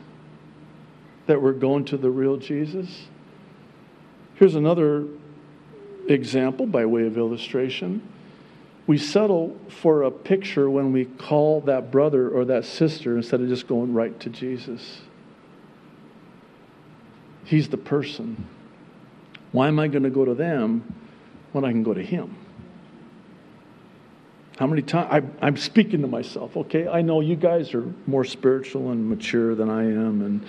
[1.26, 3.06] that we're going to the real Jesus?
[4.34, 5.06] Here's another
[6.08, 8.06] example by way of illustration.
[8.86, 13.48] We settle for a picture when we call that brother or that sister instead of
[13.48, 15.02] just going right to Jesus.
[17.44, 18.48] He's the person.
[19.52, 20.94] Why am I going to go to them
[21.52, 22.36] when I can go to Him?
[24.58, 25.30] How many times?
[25.40, 26.88] I'm speaking to myself, okay?
[26.88, 30.46] I know you guys are more spiritual and mature than I am, and,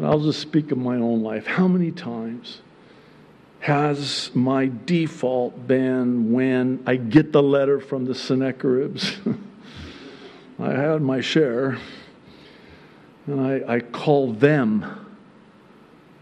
[0.00, 1.46] and I'll just speak of my own life.
[1.46, 2.62] How many times
[3.58, 9.18] has my default been when I get the letter from the Sennacheribs?
[10.58, 11.76] I had my share,
[13.26, 15.06] and I, I call them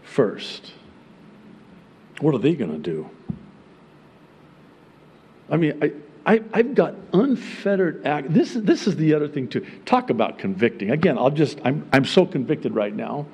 [0.03, 0.73] first.
[2.19, 3.09] What are they going to do?
[5.49, 5.81] I mean,
[6.25, 8.33] I, I, have got unfettered act.
[8.33, 9.65] This, this is the other thing, too.
[9.85, 10.91] Talk about convicting.
[10.91, 13.25] Again, I'll just, I'm, I'm so convicted right now,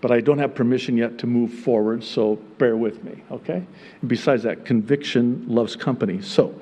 [0.00, 3.66] but I don't have permission yet to move forward, so bear with me, okay?
[4.00, 6.22] And besides that, conviction loves company.
[6.22, 6.54] So,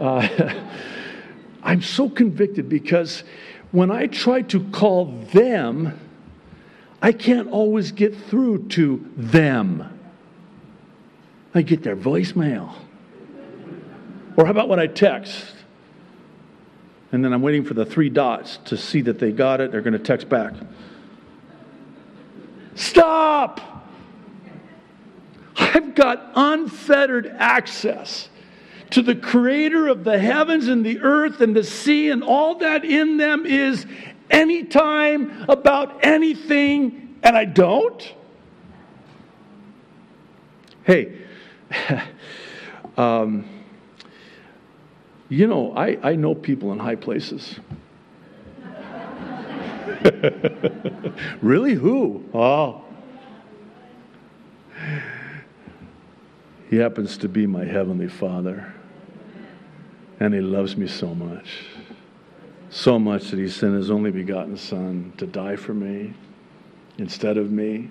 [0.00, 0.54] uh,
[1.62, 3.24] I'm so convicted because
[3.70, 5.98] when I try to call them,
[7.00, 9.90] I can't always get through to them.
[11.54, 12.74] I get their voicemail.
[14.36, 15.54] Or how about when I text?
[17.12, 19.70] And then I'm waiting for the three dots to see that they got it.
[19.70, 20.54] They're going to text back.
[22.74, 23.60] Stop!
[25.56, 28.28] I've got unfettered access
[28.90, 32.84] to the creator of the heavens and the earth and the sea, and all that
[32.84, 33.86] in them is
[34.30, 38.14] anytime about anything, and I don't?
[40.84, 41.18] Hey,
[42.96, 43.48] um,
[45.28, 47.58] you know, I, I know people in high places.
[51.42, 51.74] really?
[51.74, 52.24] Who?
[52.34, 52.84] Oh.
[56.68, 58.72] He happens to be my Heavenly Father.
[60.20, 61.64] And He loves me so much.
[62.70, 66.14] So much that He sent His only begotten Son to die for me
[66.98, 67.90] instead of me.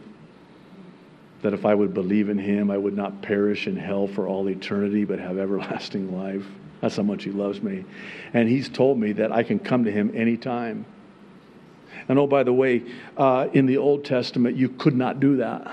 [1.41, 4.49] That if I would believe in Him, I would not perish in hell for all
[4.49, 6.45] eternity, but have everlasting life.
[6.81, 7.85] That's how much He loves me.
[8.33, 10.85] And He's told me that I can come to Him anytime.
[12.07, 12.83] And oh, by the way,
[13.17, 15.71] uh, in the Old Testament, you could not do that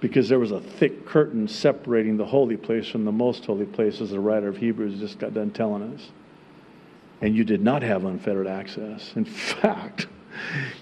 [0.00, 4.00] because there was a thick curtain separating the holy place from the most holy place,
[4.00, 6.10] as the writer of Hebrews just got done telling us.
[7.20, 9.12] And you did not have unfettered access.
[9.14, 10.06] In fact,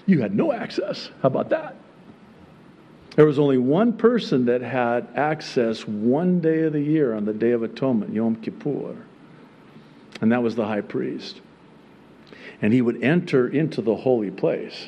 [0.05, 1.09] you had no access.
[1.21, 1.75] How about that?
[3.15, 7.33] There was only one person that had access one day of the year on the
[7.33, 8.95] Day of Atonement, Yom Kippur,
[10.21, 11.41] and that was the high priest.
[12.61, 14.87] And he would enter into the holy place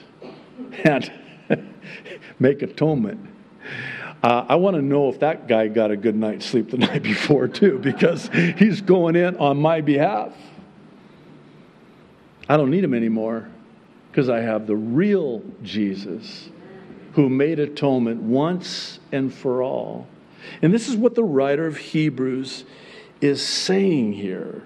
[0.84, 1.12] and
[2.40, 3.28] make atonement.
[4.24, 7.02] Uh, I want to know if that guy got a good night's sleep the night
[7.02, 10.34] before, too, because he's going in on my behalf.
[12.48, 13.50] I don't need him anymore
[14.12, 16.50] because I have the real Jesus
[17.14, 20.08] who made atonement once and for all.
[20.62, 22.66] And this is what the writer of Hebrews
[23.22, 24.64] is saying here.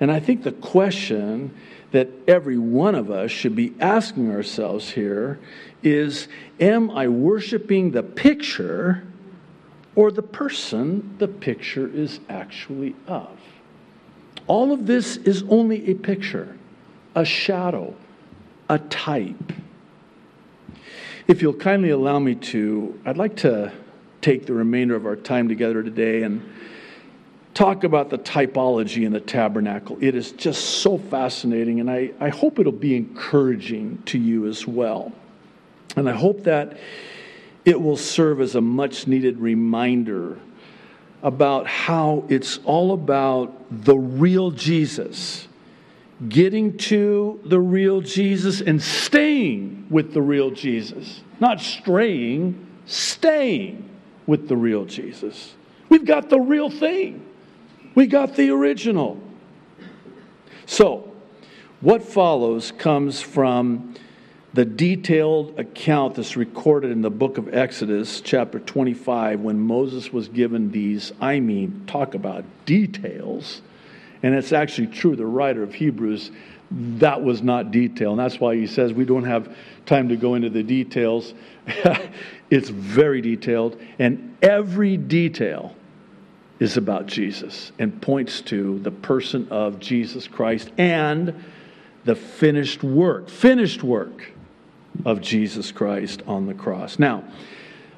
[0.00, 1.54] And I think the question
[1.92, 5.38] that every one of us should be asking ourselves here
[5.82, 6.26] is
[6.58, 9.04] Am I worshiping the picture
[9.94, 13.38] or the person the picture is actually of?
[14.46, 16.56] All of this is only a picture,
[17.14, 17.94] a shadow,
[18.68, 19.52] a type.
[21.28, 23.72] If you'll kindly allow me to, I'd like to
[24.20, 26.42] take the remainder of our time together today and
[27.54, 29.98] talk about the typology in the tabernacle.
[30.00, 34.66] It is just so fascinating, and I, I hope it'll be encouraging to you as
[34.66, 35.12] well.
[35.96, 36.78] And I hope that
[37.64, 40.38] it will serve as a much needed reminder
[41.22, 45.46] about how it's all about the real Jesus,
[46.28, 53.88] getting to the real Jesus and staying with the real Jesus, not straying, staying
[54.26, 55.54] with the real Jesus.
[55.88, 57.24] We've got the real thing.
[57.94, 59.20] We got the original.
[60.64, 61.12] So,
[61.80, 63.94] what follows comes from
[64.54, 70.28] the detailed account that's recorded in the book of Exodus, chapter 25, when Moses was
[70.28, 73.62] given these, I mean, talk about details.
[74.22, 76.30] And it's actually true, the writer of Hebrews,
[76.70, 78.12] that was not detail.
[78.12, 81.34] And that's why he says we don't have time to go into the details.
[82.50, 83.80] it's very detailed.
[83.98, 85.74] And every detail
[86.62, 91.42] is about Jesus and points to the person of Jesus Christ and
[92.04, 94.30] the finished work, finished work
[95.04, 97.00] of Jesus Christ on the cross.
[97.00, 97.24] Now,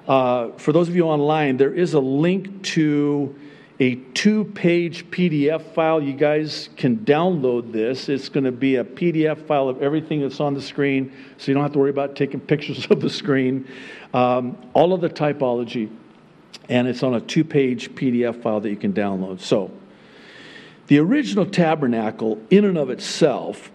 [0.09, 3.39] uh, for those of you online, there is a link to
[3.81, 6.03] a two page PDF file.
[6.03, 8.09] You guys can download this.
[8.09, 11.55] It's going to be a PDF file of everything that's on the screen, so you
[11.55, 13.69] don't have to worry about taking pictures of the screen.
[14.15, 15.91] Um, all of the typology
[16.69, 19.41] and it's on a two page PDF file that you can download.
[19.41, 19.71] So,
[20.87, 23.71] the original tabernacle, in and of itself,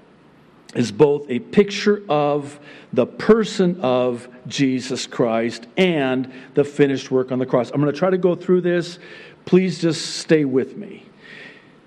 [0.75, 2.59] is both a picture of
[2.93, 7.71] the person of Jesus Christ and the finished work on the cross.
[7.71, 8.99] I'm going to try to go through this.
[9.45, 11.05] Please just stay with me.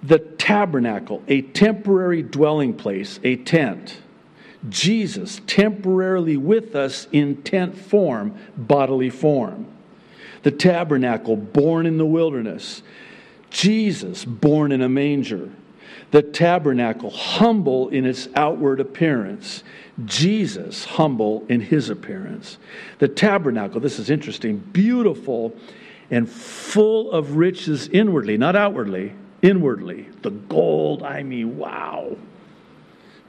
[0.02, 3.98] The tabernacle, a temporary dwelling place, a tent.
[4.68, 9.66] Jesus temporarily with us in tent form, bodily form
[10.42, 12.82] the tabernacle born in the wilderness,
[13.50, 15.50] Jesus born in a manger,
[16.10, 19.62] the tabernacle humble in its outward appearance,
[20.04, 22.58] Jesus humble in his appearance.
[22.98, 25.54] The tabernacle, this is interesting, beautiful
[26.10, 30.08] and full of riches inwardly, not outwardly, inwardly.
[30.20, 32.16] The gold, I mean, wow.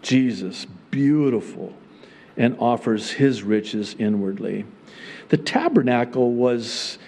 [0.02, 1.74] Jesus, beautiful,
[2.36, 4.66] and offers his riches inwardly.
[5.34, 7.00] The tabernacle was,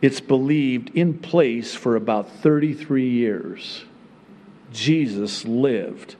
[0.00, 3.84] it's believed, in place for about 33 years.
[4.72, 6.14] Jesus lived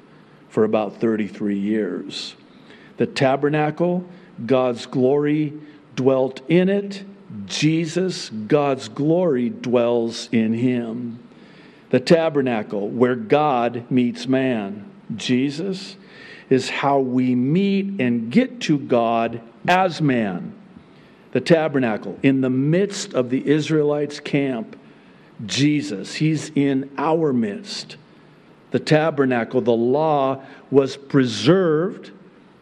[0.49, 2.35] for about 33 years.
[2.97, 4.05] The tabernacle,
[4.45, 5.53] God's glory
[5.95, 7.05] dwelt in it.
[7.47, 11.21] Jesus, God's glory dwells in him.
[11.91, 14.91] The tabernacle, where God meets man.
[15.15, 15.95] Jesus
[16.51, 20.54] is how we meet and get to God as man
[21.35, 24.79] the tabernacle, in the midst of the Israelites' camp,
[25.45, 27.97] Jesus, He's in our midst.
[28.71, 32.13] The tabernacle, the law was preserved,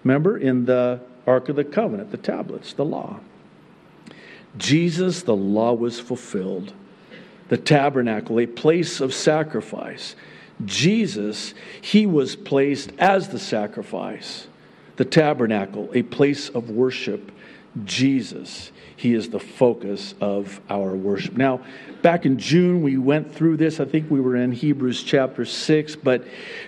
[0.05, 3.21] remember, in the Ark of the Covenant, the tablets, the law.
[4.57, 6.73] Jesus, the law was fulfilled.
[7.51, 10.17] The tabernacle, a place of sacrifice.
[10.65, 11.53] Jesus,
[11.83, 14.47] he was placed as the sacrifice.
[14.97, 17.31] The tabernacle, a place of worship.
[17.85, 18.73] Jesus.
[18.97, 21.37] He is the focus of our worship.
[21.37, 21.61] Now,
[22.03, 23.81] back in June, we went through this.
[23.81, 26.25] I think we were in Hebrews chapter 6, but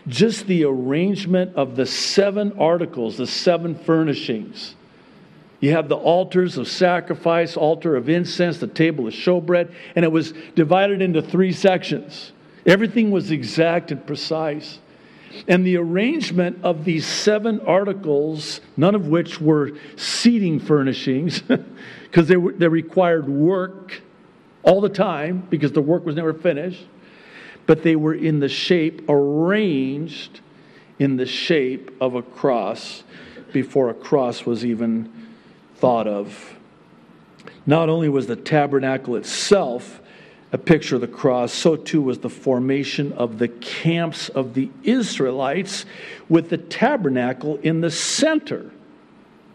[0.08, 4.74] just the arrangement of the seven articles, the seven furnishings.
[5.60, 10.12] You have the altars of sacrifice, altar of incense, the table of showbread, and it
[10.12, 12.32] was divided into three sections.
[12.66, 14.78] Everything was exact and precise.
[15.48, 21.42] And the arrangement of these seven articles, none of which were seating furnishings,
[22.02, 24.00] because they, they required work
[24.62, 26.86] all the time because the work was never finished,
[27.66, 30.40] but they were in the shape, arranged
[30.98, 33.02] in the shape of a cross
[33.52, 35.10] before a cross was even
[35.76, 36.56] thought of.
[37.66, 40.00] Not only was the tabernacle itself
[40.54, 44.70] a picture of the cross, so too was the formation of the camps of the
[44.84, 45.84] Israelites
[46.28, 48.70] with the tabernacle in the center.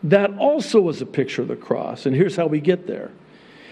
[0.04, 2.06] That also was a picture of the cross.
[2.06, 3.12] And here's how we get there.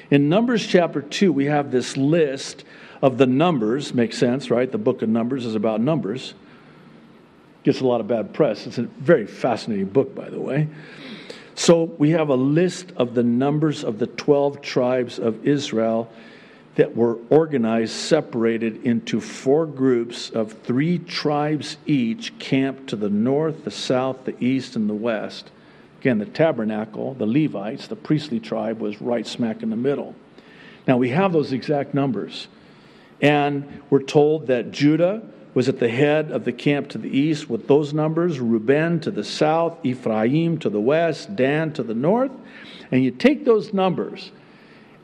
[0.09, 2.63] In Numbers chapter 2, we have this list
[3.01, 3.93] of the numbers.
[3.93, 4.71] Makes sense, right?
[4.71, 6.33] The book of Numbers is about numbers.
[7.63, 8.65] Gets a lot of bad press.
[8.65, 10.69] It's a very fascinating book, by the way.
[11.55, 16.09] So we have a list of the numbers of the 12 tribes of Israel
[16.77, 23.63] that were organized, separated into four groups of three tribes each, camped to the north,
[23.63, 25.49] the south, the east, and the west.
[25.99, 30.13] Again, the tabernacle, the Levites, the priestly tribe, was right smack in the middle.
[30.87, 32.47] Now we have those exact numbers.
[33.21, 35.23] And we're told that Judah
[35.55, 39.09] was at the head of the camp to the east with those numbers Reuben to
[39.09, 42.31] the south, Ephraim to the west, Dan to the north.
[42.91, 44.31] And you take those numbers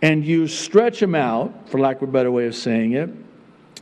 [0.03, 3.09] and you stretch them out, for lack of a better way of saying it,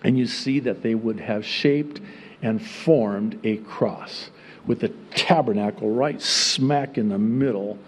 [0.04, 2.00] and you see that they would have shaped
[2.44, 4.30] and formed a cross
[4.68, 7.80] with the tabernacle right smack in the middle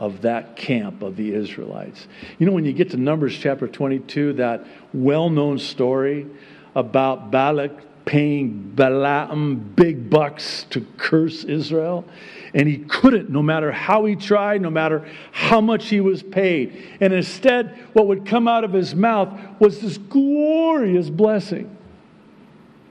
[0.00, 2.06] of that camp of the Israelites.
[2.38, 6.26] You know, when you get to Numbers chapter 22, that well known story
[6.74, 12.06] about Balak paying Balaam big bucks to curse Israel.
[12.54, 16.96] And he couldn't, no matter how he tried, no matter how much he was paid.
[17.02, 21.76] And instead, what would come out of his mouth was this glorious blessing.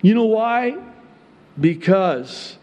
[0.03, 0.77] You know why?
[1.59, 2.59] Because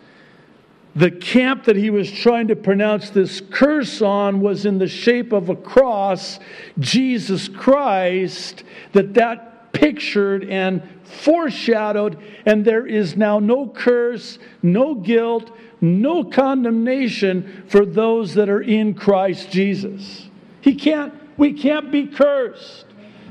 [0.94, 5.32] the camp that he was trying to pronounce this curse on was in the shape
[5.32, 6.38] of a cross,
[6.78, 15.50] Jesus Christ, that that pictured and foreshadowed, and there is now no curse, no guilt,
[15.80, 20.28] no condemnation for those that are in Christ Jesus.
[20.60, 22.86] He can't, we can't be cursed.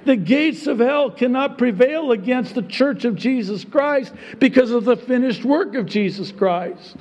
[0.06, 4.98] The gates of hell cannot prevail against the church of Jesus Christ because of the
[4.98, 6.98] finished work of Jesus Christ.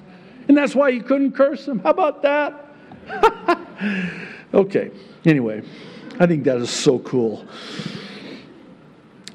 [0.48, 1.80] And that's why he couldn't curse them.
[1.80, 2.66] How about that?
[4.54, 4.90] okay,
[5.24, 5.62] anyway,
[6.18, 7.44] I think that is so cool.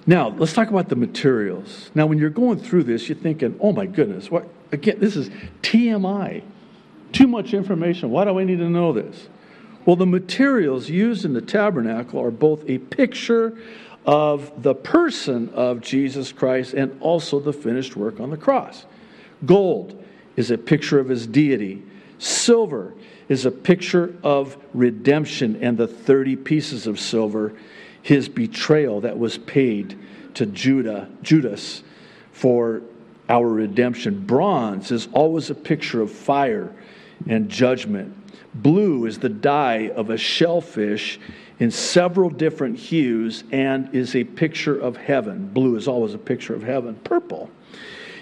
[0.09, 1.91] Now, let's talk about the materials.
[1.93, 4.47] Now, when you're going through this, you're thinking, oh my goodness, what?
[4.71, 5.29] Again, this is
[5.61, 6.43] TMI.
[7.11, 8.09] Too much information.
[8.09, 9.27] Why do I need to know this?
[9.85, 13.57] Well, the materials used in the tabernacle are both a picture
[14.05, 18.85] of the person of Jesus Christ and also the finished work on the cross.
[19.45, 20.01] Gold
[20.37, 21.83] is a picture of his deity,
[22.17, 22.93] silver
[23.27, 27.53] is a picture of redemption and the 30 pieces of silver
[28.07, 29.99] his betrayal that was paid
[30.33, 31.83] to Judah, Judas
[32.31, 32.81] for
[33.27, 34.25] our redemption.
[34.25, 36.73] Bronze is always a picture of fire
[37.27, 38.15] and judgment.
[38.55, 41.19] Blue is the dye of a shellfish
[41.59, 45.49] in several different hues and is a picture of heaven.
[45.49, 46.95] Blue is always a picture of heaven.
[47.03, 47.51] Purple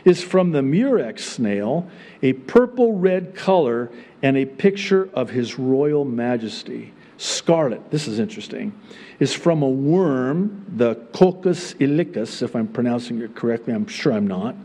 [0.04, 1.88] is from the murex snail,
[2.24, 3.92] a purple red color
[4.24, 6.92] and a picture of his royal majesty.
[7.18, 8.74] Scarlet, this is interesting,
[9.20, 14.28] is from a worm, the Coccus ilicis, if I'm pronouncing it correctly, I'm sure I'm
[14.28, 14.56] not.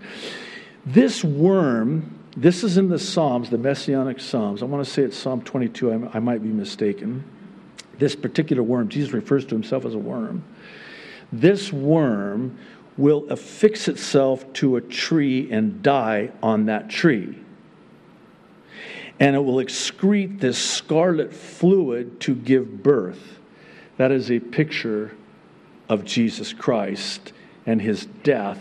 [0.85, 4.63] This worm, this is in the Psalms, the Messianic Psalms.
[4.63, 7.25] I want to say it's Psalm 22, I, I might be mistaken.
[7.99, 10.43] This particular worm, Jesus refers to himself as a worm.
[11.33, 12.59] This worm
[12.97, 17.39] will affix itself to a tree and die on that tree
[19.21, 23.39] and it will excrete this scarlet fluid to give birth.
[23.99, 25.14] That is a picture
[25.91, 27.35] of Jesus Christ
[27.66, 28.59] and his death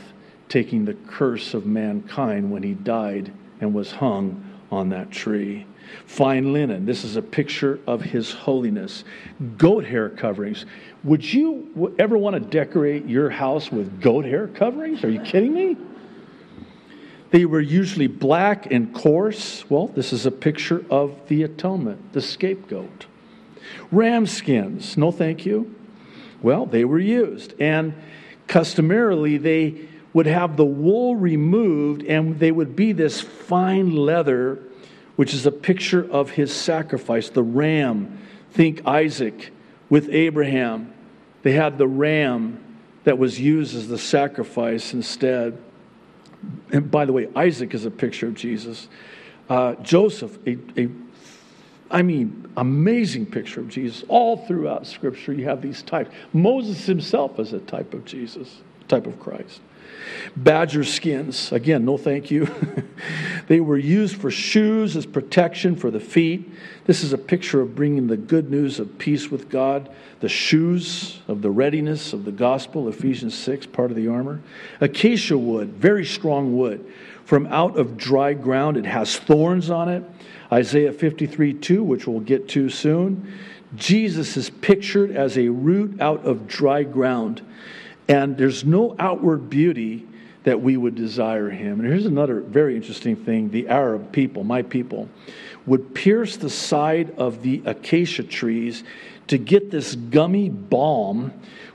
[0.50, 3.32] taking the curse of mankind when he died
[3.62, 5.66] and was hung on that tree.
[6.06, 9.06] Fine linen, this is a picture of his holiness.
[9.58, 10.66] Goat hair coverings.
[11.04, 15.04] Would you ever want to decorate your house with goat hair coverings?
[15.04, 15.78] Are you kidding me?
[17.32, 19.70] They were usually black and coarse.
[19.70, 23.06] Well, this is a picture of the atonement, the scapegoat.
[23.92, 25.76] Ram skins, no thank you.
[26.42, 27.54] Well, they were used.
[27.60, 27.94] And
[28.48, 34.60] customarily, they would have the wool removed and they would be this fine leather,
[35.16, 38.18] which is a picture of his sacrifice, the ram.
[38.52, 39.52] Think Isaac
[39.90, 40.94] with Abraham.
[41.44, 42.64] They had the ram
[43.04, 45.58] that was used as the sacrifice instead.
[46.72, 48.88] And by the way, Isaac is a picture of Jesus.
[49.50, 50.90] Uh, Joseph, a, a,
[51.92, 54.04] I mean, amazing picture of Jesus.
[54.08, 56.12] All throughout Scripture, you have these types.
[56.34, 59.62] Moses himself is a type of Jesus, type of Christ.
[60.36, 62.48] Badger skins, again, no thank you.
[63.50, 66.52] They were used for shoes as protection for the feet.
[66.86, 69.90] This is a picture of bringing the good news of peace with God.
[70.20, 74.42] The shoes of the readiness of the gospel, Ephesians 6, part of the armor.
[74.82, 76.94] Acacia wood, very strong wood.
[77.26, 80.04] From out of dry ground, it has thorns on it.
[80.52, 83.34] Isaiah 53 2, which we'll get to soon.
[83.76, 87.42] Jesus is pictured as a root out of dry ground.
[88.10, 90.06] And there's no outward beauty
[90.44, 91.80] that we would desire him.
[91.80, 95.08] And here's another very interesting thing the Arab people, my people,
[95.68, 98.84] would pierce the side of the acacia trees
[99.28, 101.32] to get this gummy balm,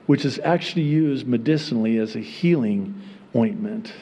[0.07, 3.01] which is actually used medicinally as a healing
[3.37, 3.93] ointment.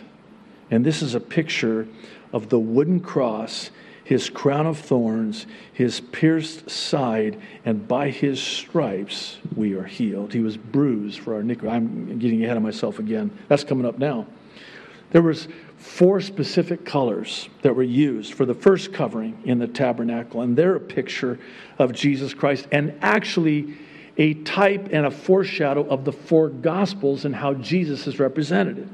[0.70, 1.86] And this is a picture
[2.32, 3.70] of the wooden cross
[4.12, 10.34] his crown of thorns, his pierced side, and by his stripes we are healed.
[10.34, 11.74] He was bruised for our iniquity.
[11.74, 13.30] I'm getting ahead of myself again.
[13.48, 14.26] That's coming up now.
[15.12, 15.48] There was
[15.78, 20.76] four specific colors that were used for the first covering in the tabernacle, and they're
[20.76, 21.38] a picture
[21.78, 23.78] of Jesus Christ and actually
[24.18, 28.90] a type and a foreshadow of the four gospels and how Jesus is represented.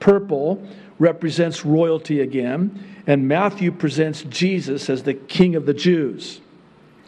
[0.00, 0.66] Purple
[0.98, 6.40] represents royalty again, and Matthew presents Jesus as the King of the Jews.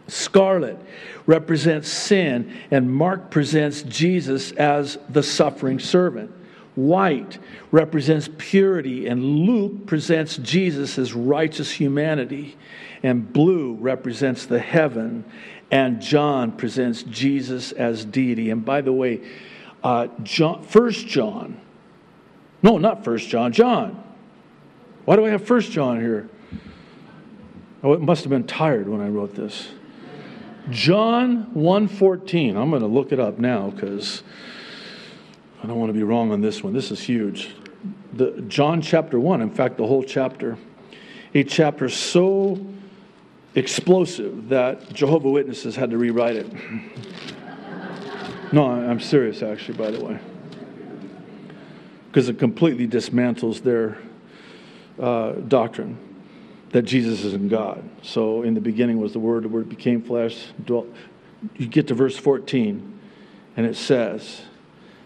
[0.09, 0.79] Scarlet
[1.27, 6.33] represents sin, and Mark presents Jesus as the suffering servant.
[6.75, 7.39] White
[7.71, 12.57] represents purity, and Luke presents Jesus as righteous humanity.
[13.03, 15.25] And blue represents the heaven,
[15.71, 18.51] and John presents Jesus as deity.
[18.51, 19.21] And by the way,
[19.83, 21.61] uh, John, First John
[22.63, 24.03] no, not First John, John.
[25.05, 26.29] Why do I have First John here?
[27.83, 29.69] Oh, it must have been tired when I wrote this.
[30.71, 32.57] John 1:14.
[32.57, 34.23] I'm going to look it up now because
[35.63, 36.73] I don't want to be wrong on this one.
[36.73, 37.51] This is huge.
[38.13, 40.57] The John chapter 1, in fact, the whole chapter.
[41.35, 42.65] A chapter so
[43.55, 46.53] explosive that Jehovah Witnesses had to rewrite it.
[48.53, 50.21] no, I'm serious actually, by the way
[52.13, 53.97] because it completely dismantles their
[55.01, 55.99] uh, doctrine
[56.71, 57.83] that Jesus isn't God.
[58.03, 60.47] So in the beginning was the Word, the Word became flesh.
[60.65, 60.89] Dwelt.
[61.57, 63.01] You get to verse 14,
[63.57, 64.43] and it says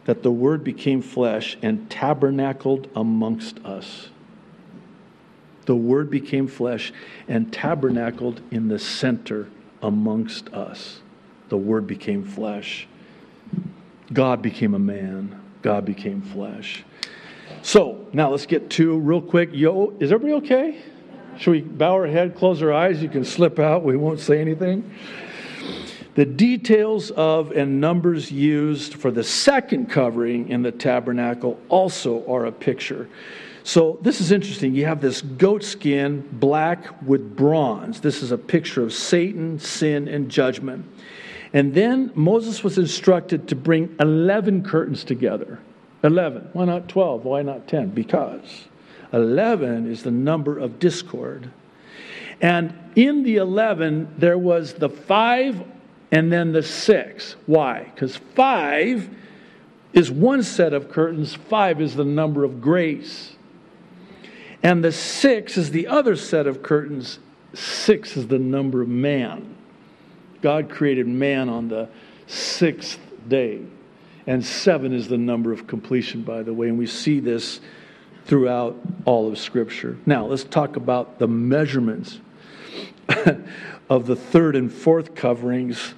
[0.04, 4.10] that the Word became flesh and tabernacled amongst us.
[5.64, 6.92] The Word became flesh
[7.26, 9.48] and tabernacled in the center
[9.82, 11.00] amongst us.
[11.48, 12.86] The Word became flesh.
[14.12, 15.40] God became a man.
[15.62, 16.84] God became flesh.
[17.66, 19.50] So now let's get to real quick.
[19.52, 20.78] Yo, is everybody okay?
[21.36, 23.02] Should we bow our head, close our eyes?
[23.02, 23.82] You can slip out.
[23.82, 24.88] We won't say anything.
[26.14, 32.46] The details of and numbers used for the second covering in the tabernacle also are
[32.46, 33.08] a picture.
[33.64, 34.72] So this is interesting.
[34.72, 38.00] You have this goat skin, black with bronze.
[38.00, 40.86] This is a picture of Satan, sin, and judgment.
[41.52, 45.58] And then Moses was instructed to bring 11 curtains together.
[46.06, 46.50] 11.
[46.52, 47.24] Why not 12?
[47.24, 47.90] Why not 10?
[47.90, 48.64] Because
[49.12, 51.50] 11 is the number of discord.
[52.40, 55.62] And in the 11, there was the 5
[56.12, 57.36] and then the 6.
[57.46, 57.90] Why?
[57.94, 59.10] Because 5
[59.92, 63.34] is one set of curtains, 5 is the number of grace.
[64.62, 67.18] And the 6 is the other set of curtains,
[67.54, 69.56] 6 is the number of man.
[70.42, 71.88] God created man on the
[72.26, 73.62] sixth day.
[74.26, 76.68] And seven is the number of completion, by the way.
[76.68, 77.60] And we see this
[78.24, 79.96] throughout all of Scripture.
[80.04, 82.18] Now, let's talk about the measurements
[83.88, 85.94] of the third and fourth coverings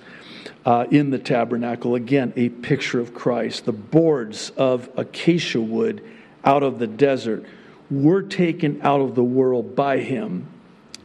[0.66, 1.94] uh, in the tabernacle.
[1.94, 3.64] Again, a picture of Christ.
[3.64, 6.04] The boards of acacia wood
[6.44, 7.46] out of the desert
[7.90, 10.46] were taken out of the world by him.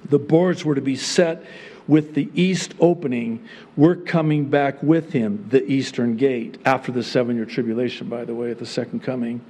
[0.09, 1.45] The boards were to be set
[1.88, 7.36] with the east opening, we're coming back with him, the eastern gate, after the seven
[7.36, 9.42] year tribulation, by the way, at the second coming.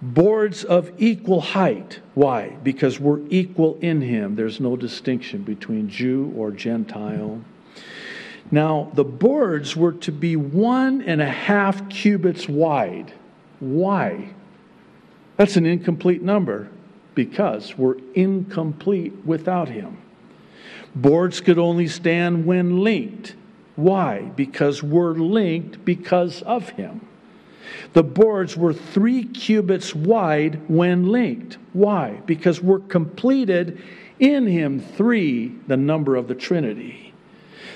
[0.00, 2.00] Boards of equal height.
[2.14, 2.50] Why?
[2.62, 4.36] Because we're equal in him.
[4.36, 7.40] There's no distinction between Jew or Gentile.
[8.50, 13.12] Now, the boards were to be one and a half cubits wide.
[13.60, 14.30] Why?
[15.36, 16.68] That's an incomplete number
[17.14, 19.98] because we're incomplete without him.
[20.94, 23.34] Boards could only stand when linked.
[23.76, 24.22] Why?
[24.34, 27.06] Because we're linked because of him.
[27.92, 31.58] The boards were three cubits wide when linked.
[31.72, 32.20] Why?
[32.26, 33.80] Because we're completed
[34.18, 37.12] in him three, the number of the Trinity.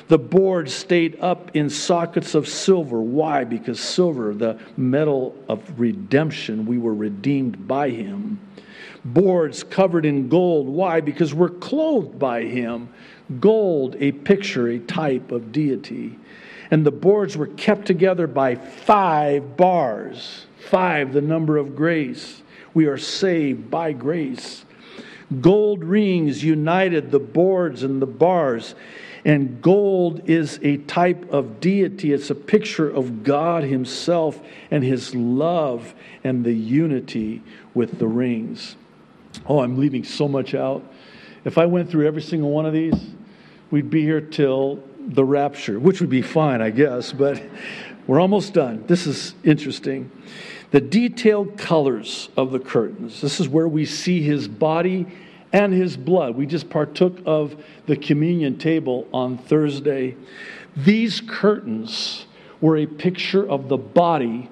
[0.08, 3.00] The boards stayed up in sockets of silver.
[3.00, 3.44] Why?
[3.44, 8.40] Because silver, the metal of redemption, we were redeemed by him.
[9.05, 10.68] Boards covered in gold.
[10.68, 11.00] Why?
[11.00, 12.88] Because we're clothed by him.
[13.40, 16.18] Gold, a picture, a type of deity.
[16.70, 20.46] And the boards were kept together by five bars.
[20.70, 22.42] Five, the number of grace.
[22.74, 24.64] We are saved by grace.
[25.40, 28.74] Gold rings united the boards and the bars.
[29.24, 32.12] And gold is a type of deity.
[32.12, 34.40] It's a picture of God Himself
[34.70, 35.94] and His love
[36.24, 37.42] and the unity
[37.72, 38.76] with the rings.
[39.47, 40.85] Oh, I'm leaving so much out.
[41.45, 42.95] If I went through every single one of these,
[43.70, 47.43] we'd be here till the rapture, which would be fine, I guess, but
[48.07, 48.85] we're almost done.
[48.87, 50.11] This is interesting.
[50.70, 53.20] The detailed colors of the curtains.
[53.20, 55.07] This is where we see his body
[55.53, 56.35] and his blood.
[56.35, 60.16] We just partook of the communion table on Thursday.
[60.76, 62.26] These curtains
[62.61, 64.49] were a picture of the body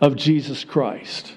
[0.00, 1.34] of Jesus Christ.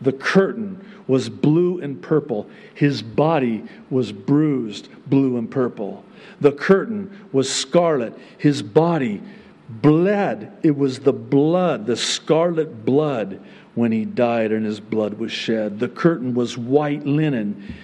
[0.00, 2.48] The curtain was blue and purple.
[2.74, 6.04] His body was bruised blue and purple.
[6.40, 8.16] The curtain was scarlet.
[8.38, 9.20] His body
[9.68, 10.52] bled.
[10.62, 13.40] It was the blood, the scarlet blood,
[13.74, 15.78] when he died and his blood was shed.
[15.78, 17.74] The curtain was white linen.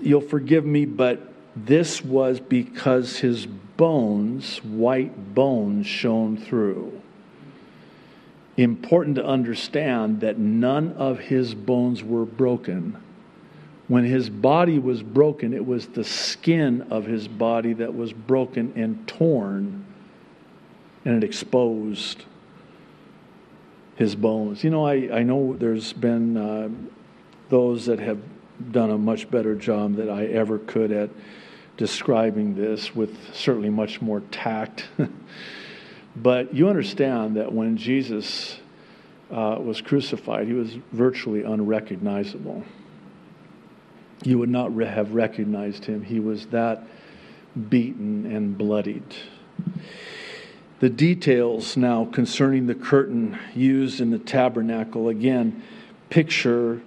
[0.00, 7.00] You'll forgive me, but this was because his bones, white bones, shone through.
[8.58, 13.00] Important to understand that none of his bones were broken.
[13.86, 18.72] When his body was broken, it was the skin of his body that was broken
[18.74, 19.86] and torn,
[21.04, 22.24] and it exposed
[23.94, 24.64] his bones.
[24.64, 26.68] You know, I, I know there's been uh,
[27.50, 28.18] those that have
[28.72, 31.10] done a much better job than I ever could at
[31.76, 34.88] describing this with certainly much more tact.
[36.22, 38.58] but you understand that when Jesus
[39.30, 42.64] uh, was crucified, he was virtually unrecognizable.
[44.24, 46.02] You would not re- have recognized him.
[46.02, 46.86] He was that
[47.68, 49.14] beaten and bloodied.
[50.80, 55.62] The details now concerning the curtain used in the tabernacle again
[56.08, 56.80] picture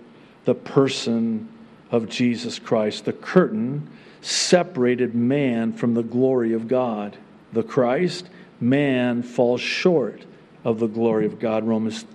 [0.46, 1.50] the person
[1.92, 3.06] of Jesus Christ.
[3.06, 3.90] The curtain
[4.22, 7.18] separated man from the glory of God.
[7.52, 8.30] The Christ,
[8.62, 10.26] man falls short
[10.64, 11.66] of the glory of God.
[11.66, 12.06] Romans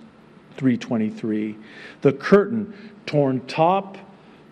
[0.57, 1.55] 3:23.
[2.01, 2.73] The curtain
[3.05, 3.97] torn top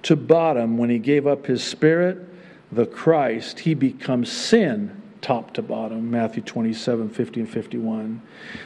[0.04, 2.18] to bottom when he gave up his spirit,
[2.72, 6.12] the Christ, he becomes sin top to bottom.
[6.12, 8.22] Matthew 27, 50 and 51.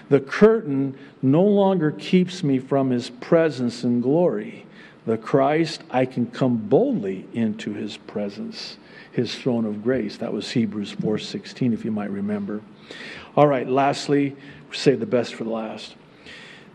[0.09, 4.65] The curtain no longer keeps me from his presence and glory.
[5.05, 8.77] The Christ, I can come boldly into his presence,
[9.19, 10.17] his throne of grace.
[10.17, 12.61] That was Hebrews 4:16 if you might remember.
[13.35, 14.35] All right, lastly,
[14.71, 15.95] save the best for the last.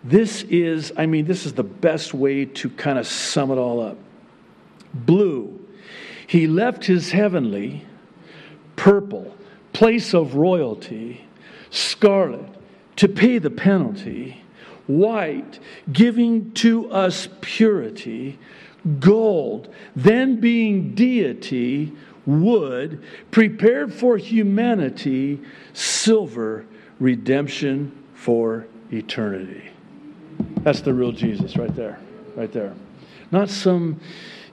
[0.02, 3.80] This is, I mean, this is the best way to kind of sum it all
[3.80, 3.96] up.
[4.92, 5.60] Blue.
[6.26, 7.84] He left his heavenly,
[8.76, 9.34] purple,
[9.72, 11.26] place of royalty,
[11.70, 12.48] scarlet,
[12.96, 14.44] to pay the penalty
[14.86, 15.58] white,
[15.92, 18.38] giving to us purity,
[19.00, 21.92] gold, then being deity,
[22.26, 25.40] wood, prepared for humanity,
[25.72, 26.66] silver,
[26.98, 29.70] redemption for eternity.
[30.62, 31.98] That's the real Jesus right there,
[32.36, 32.74] right there.
[33.30, 34.00] Not some,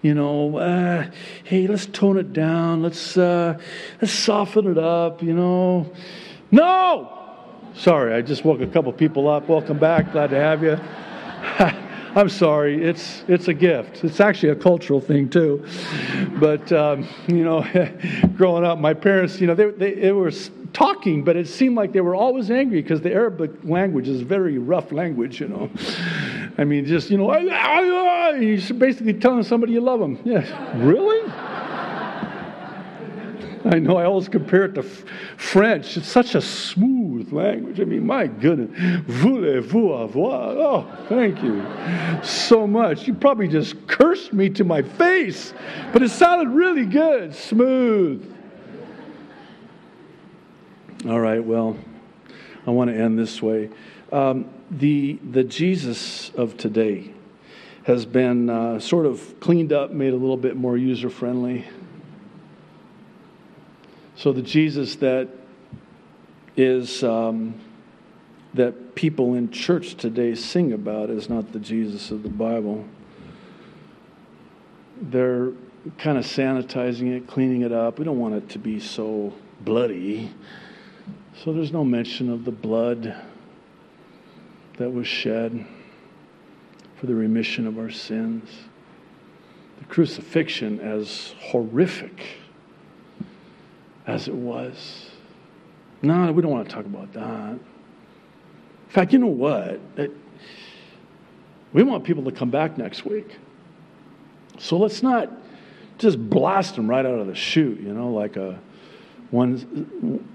[0.01, 1.09] you know, uh,
[1.43, 3.59] hey, let's tone it down, let's uh,
[4.01, 5.91] let's soften it up, you know.
[6.51, 7.21] No,
[7.73, 9.47] Sorry, I just woke a couple people up.
[9.47, 10.11] Welcome back.
[10.11, 11.77] Glad to have you.
[12.13, 12.83] I'm sorry.
[12.83, 14.03] It's it's a gift.
[14.03, 15.65] It's actually a cultural thing too.
[16.39, 17.65] But um, you know,
[18.35, 20.31] growing up, my parents, you know, they, they, they were
[20.73, 24.57] talking, but it seemed like they were always angry because the Arabic language is very
[24.57, 25.39] rough language.
[25.39, 25.69] You know,
[26.57, 27.33] I mean, just you know,
[28.33, 30.19] you're basically telling somebody you love them.
[30.25, 31.31] Yes, really.
[33.65, 35.97] I know I always compare it to French.
[35.97, 37.79] It's such a smooth language.
[37.79, 38.71] I mean, my goodness.
[39.05, 40.57] Voulez-vous avoir?
[40.57, 41.63] Oh, thank you
[42.23, 43.07] so much.
[43.07, 45.53] You probably just cursed me to my face,
[45.93, 48.35] but it sounded really good, smooth.
[51.07, 51.77] All right, well,
[52.65, 53.69] I want to end this way.
[54.11, 57.13] Um, the, the Jesus of today
[57.83, 61.65] has been uh, sort of cleaned up, made a little bit more user friendly.
[64.21, 65.29] So the Jesus that
[66.55, 67.55] is um,
[68.53, 72.85] that people in church today sing about is not the Jesus of the Bible.
[75.01, 75.53] They're
[75.97, 77.97] kind of sanitizing it, cleaning it up.
[77.97, 80.31] We don't want it to be so bloody.
[81.43, 83.19] So there's no mention of the blood
[84.77, 85.65] that was shed
[86.95, 88.47] for the remission of our sins.
[89.79, 92.23] the crucifixion, as horrific
[94.11, 95.09] as it was.
[96.01, 97.51] No, we don't want to talk about that.
[97.53, 97.59] In
[98.89, 99.79] fact, you know what?
[99.95, 100.11] It,
[101.73, 103.37] we want people to come back next week.
[104.59, 105.31] So let's not
[105.97, 108.59] just blast them right out of the chute, you know, like a
[109.29, 109.55] one.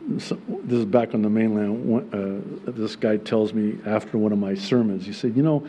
[0.09, 0.33] This
[0.79, 2.15] is back on the mainland.
[2.15, 5.67] Uh, this guy tells me after one of my sermons, he said, You know,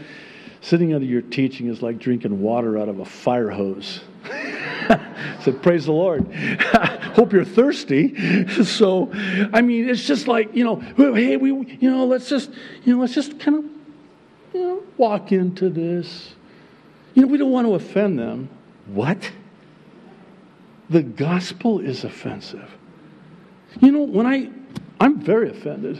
[0.62, 4.02] sitting under your teaching is like drinking water out of a fire hose.
[4.24, 6.26] I said, Praise the Lord.
[7.18, 8.46] Hope you're thirsty.
[8.64, 9.10] so,
[9.52, 12.52] I mean, it's just like, you know, hey, we, you know, let's just,
[12.86, 13.66] you know, let's just kind of,
[14.54, 16.36] you know, walk into this.
[17.16, 18.50] You know, we don't want to offend them.
[18.86, 19.32] What?
[20.92, 22.70] The gospel is offensive.
[23.82, 24.52] You know, when I,
[25.00, 26.00] I'm very offended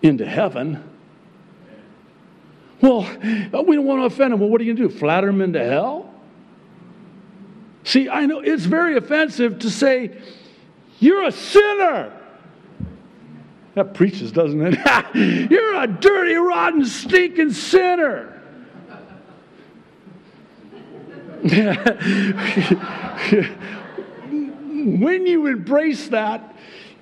[0.00, 0.82] into heaven.
[2.80, 4.40] Well, we don't want to offend them.
[4.40, 4.98] Well, what are you going to do?
[4.98, 6.11] Flatter them into hell?
[7.84, 10.16] See, I know it's very offensive to say,
[11.00, 12.12] you're a sinner.
[13.74, 14.78] That preaches, doesn't it?
[15.50, 18.28] you're a dirty, rotten, stinking sinner.
[24.82, 26.54] when you embrace that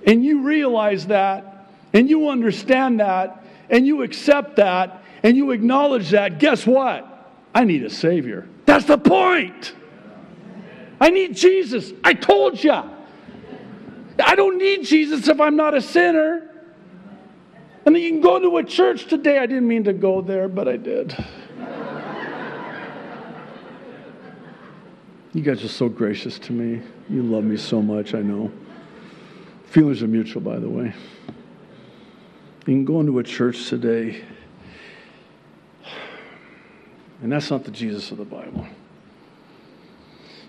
[0.07, 6.11] and you realize that and you understand that and you accept that and you acknowledge
[6.11, 7.07] that, guess what?
[7.55, 8.49] I need a Savior.
[8.65, 9.75] That's the point.
[11.01, 11.93] I need Jesus.
[12.05, 12.73] I told you.
[12.73, 16.51] I don't need Jesus if I'm not a sinner.
[17.87, 19.39] And then you can go to a church today.
[19.39, 21.17] I didn't mean to go there, but I did.
[25.33, 26.83] You guys are so gracious to me.
[27.09, 28.51] You love me so much, I know.
[29.67, 30.93] Feelings are mutual, by the way.
[32.67, 34.23] You can go into a church today,
[37.23, 38.67] and that's not the Jesus of the Bible.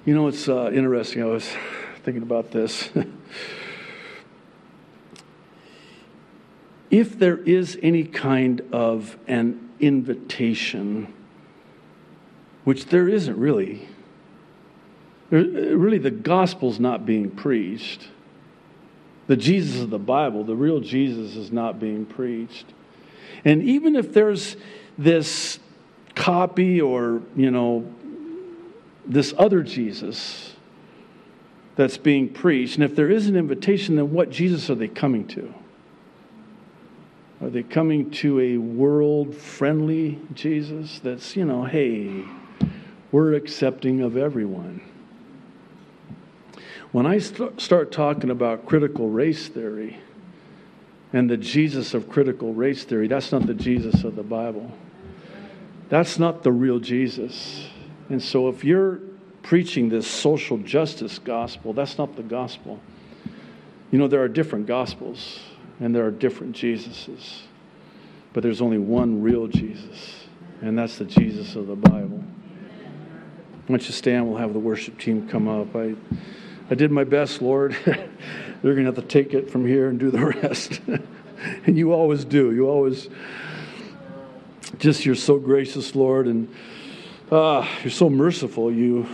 [0.03, 1.21] You know, it's uh, interesting.
[1.21, 1.47] I was
[2.03, 2.89] thinking about this.
[6.89, 11.13] if there is any kind of an invitation,
[12.63, 13.87] which there isn't really,
[15.29, 18.07] really the gospel's not being preached.
[19.27, 22.65] The Jesus of the Bible, the real Jesus, is not being preached.
[23.45, 24.55] And even if there's
[24.97, 25.59] this
[26.15, 27.85] copy or, you know,
[29.05, 30.55] this other Jesus
[31.75, 35.27] that's being preached, and if there is an invitation, then what Jesus are they coming
[35.29, 35.53] to?
[37.41, 42.23] Are they coming to a world friendly Jesus that's, you know, hey,
[43.11, 44.81] we're accepting of everyone?
[46.91, 49.97] When I st- start talking about critical race theory
[51.13, 54.71] and the Jesus of critical race theory, that's not the Jesus of the Bible.
[55.89, 57.67] That's not the real Jesus.
[58.11, 58.99] And so if you're
[59.43, 62.79] preaching this social justice gospel, that's not the gospel.
[63.91, 65.39] You know, there are different gospels
[65.79, 67.39] and there are different Jesuses,
[68.33, 70.25] but there's only one real Jesus,
[70.61, 72.23] and that's the Jesus of the Bible.
[73.67, 74.27] Don't you stand?
[74.29, 75.75] We'll have the worship team come up.
[75.75, 75.95] I.
[76.71, 77.75] I did my best, Lord.
[77.85, 80.79] You're going to have to take it from here and do the rest.
[80.87, 81.05] and
[81.77, 82.53] you always do.
[82.53, 83.09] You always,
[84.79, 86.47] just, you're so gracious, Lord, and
[87.31, 88.71] uh, you're so merciful.
[88.71, 89.07] You,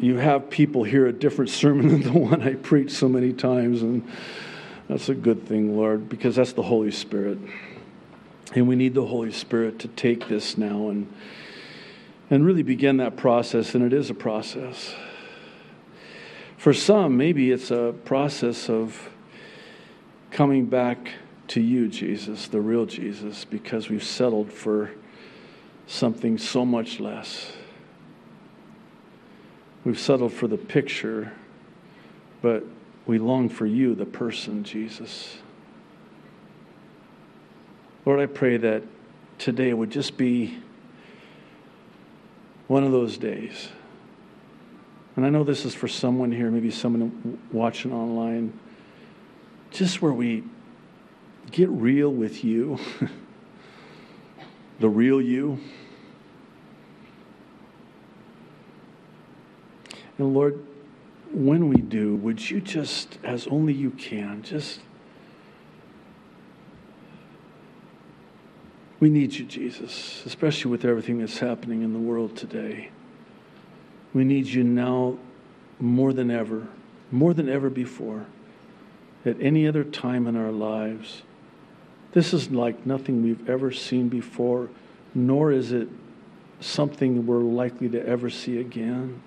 [0.00, 3.82] you have people hear a different sermon than the one I preach so many times,
[3.82, 4.08] and
[4.88, 7.38] that's a good thing, Lord, because that's the Holy Spirit.
[8.54, 11.12] And we need the Holy Spirit to take this now and,
[12.30, 14.94] and really begin that process, and it is a process.
[16.56, 19.10] For some, maybe it's a process of
[20.30, 21.10] coming back
[21.48, 24.90] to you, Jesus, the real Jesus, because we've settled for
[25.86, 27.52] something so much less.
[29.84, 31.32] We've settled for the picture,
[32.42, 32.64] but
[33.06, 35.38] we long for you, the person, Jesus.
[38.04, 38.82] Lord, I pray that
[39.38, 40.58] today would just be
[42.66, 43.68] one of those days
[45.16, 48.52] and I know this is for someone here, maybe someone watching online,
[49.70, 50.44] just where we
[51.50, 52.78] get real with you,
[54.80, 55.58] the real you.
[60.18, 60.64] And Lord,
[61.32, 64.80] when we do, would you just, as only you can, just.
[68.98, 72.90] We need you, Jesus, especially with everything that's happening in the world today.
[74.14, 75.18] We need you now
[75.78, 76.66] more than ever,
[77.10, 78.24] more than ever before,
[79.26, 81.22] at any other time in our lives.
[82.16, 84.70] This is like nothing we've ever seen before,
[85.14, 85.86] nor is it
[86.60, 89.20] something we're likely to ever see again.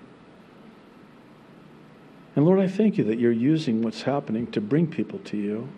[2.34, 5.68] And Lord, I thank you that you're using what's happening to bring people to you.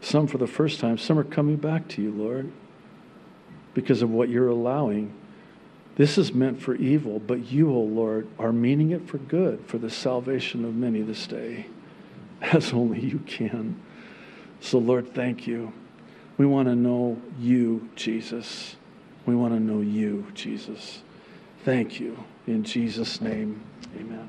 [0.00, 2.50] Some for the first time, some are coming back to you, Lord,
[3.74, 5.12] because of what you're allowing.
[5.96, 9.66] This is meant for evil, but you, O oh Lord, are meaning it for good,
[9.66, 11.66] for the salvation of many this day,
[12.40, 13.82] as only you can.
[14.60, 15.72] So, Lord, thank you.
[16.38, 18.76] We want to know you, Jesus.
[19.24, 21.02] We want to know you, Jesus.
[21.64, 22.16] Thank you.
[22.46, 23.60] In Jesus' name,
[23.98, 24.28] amen.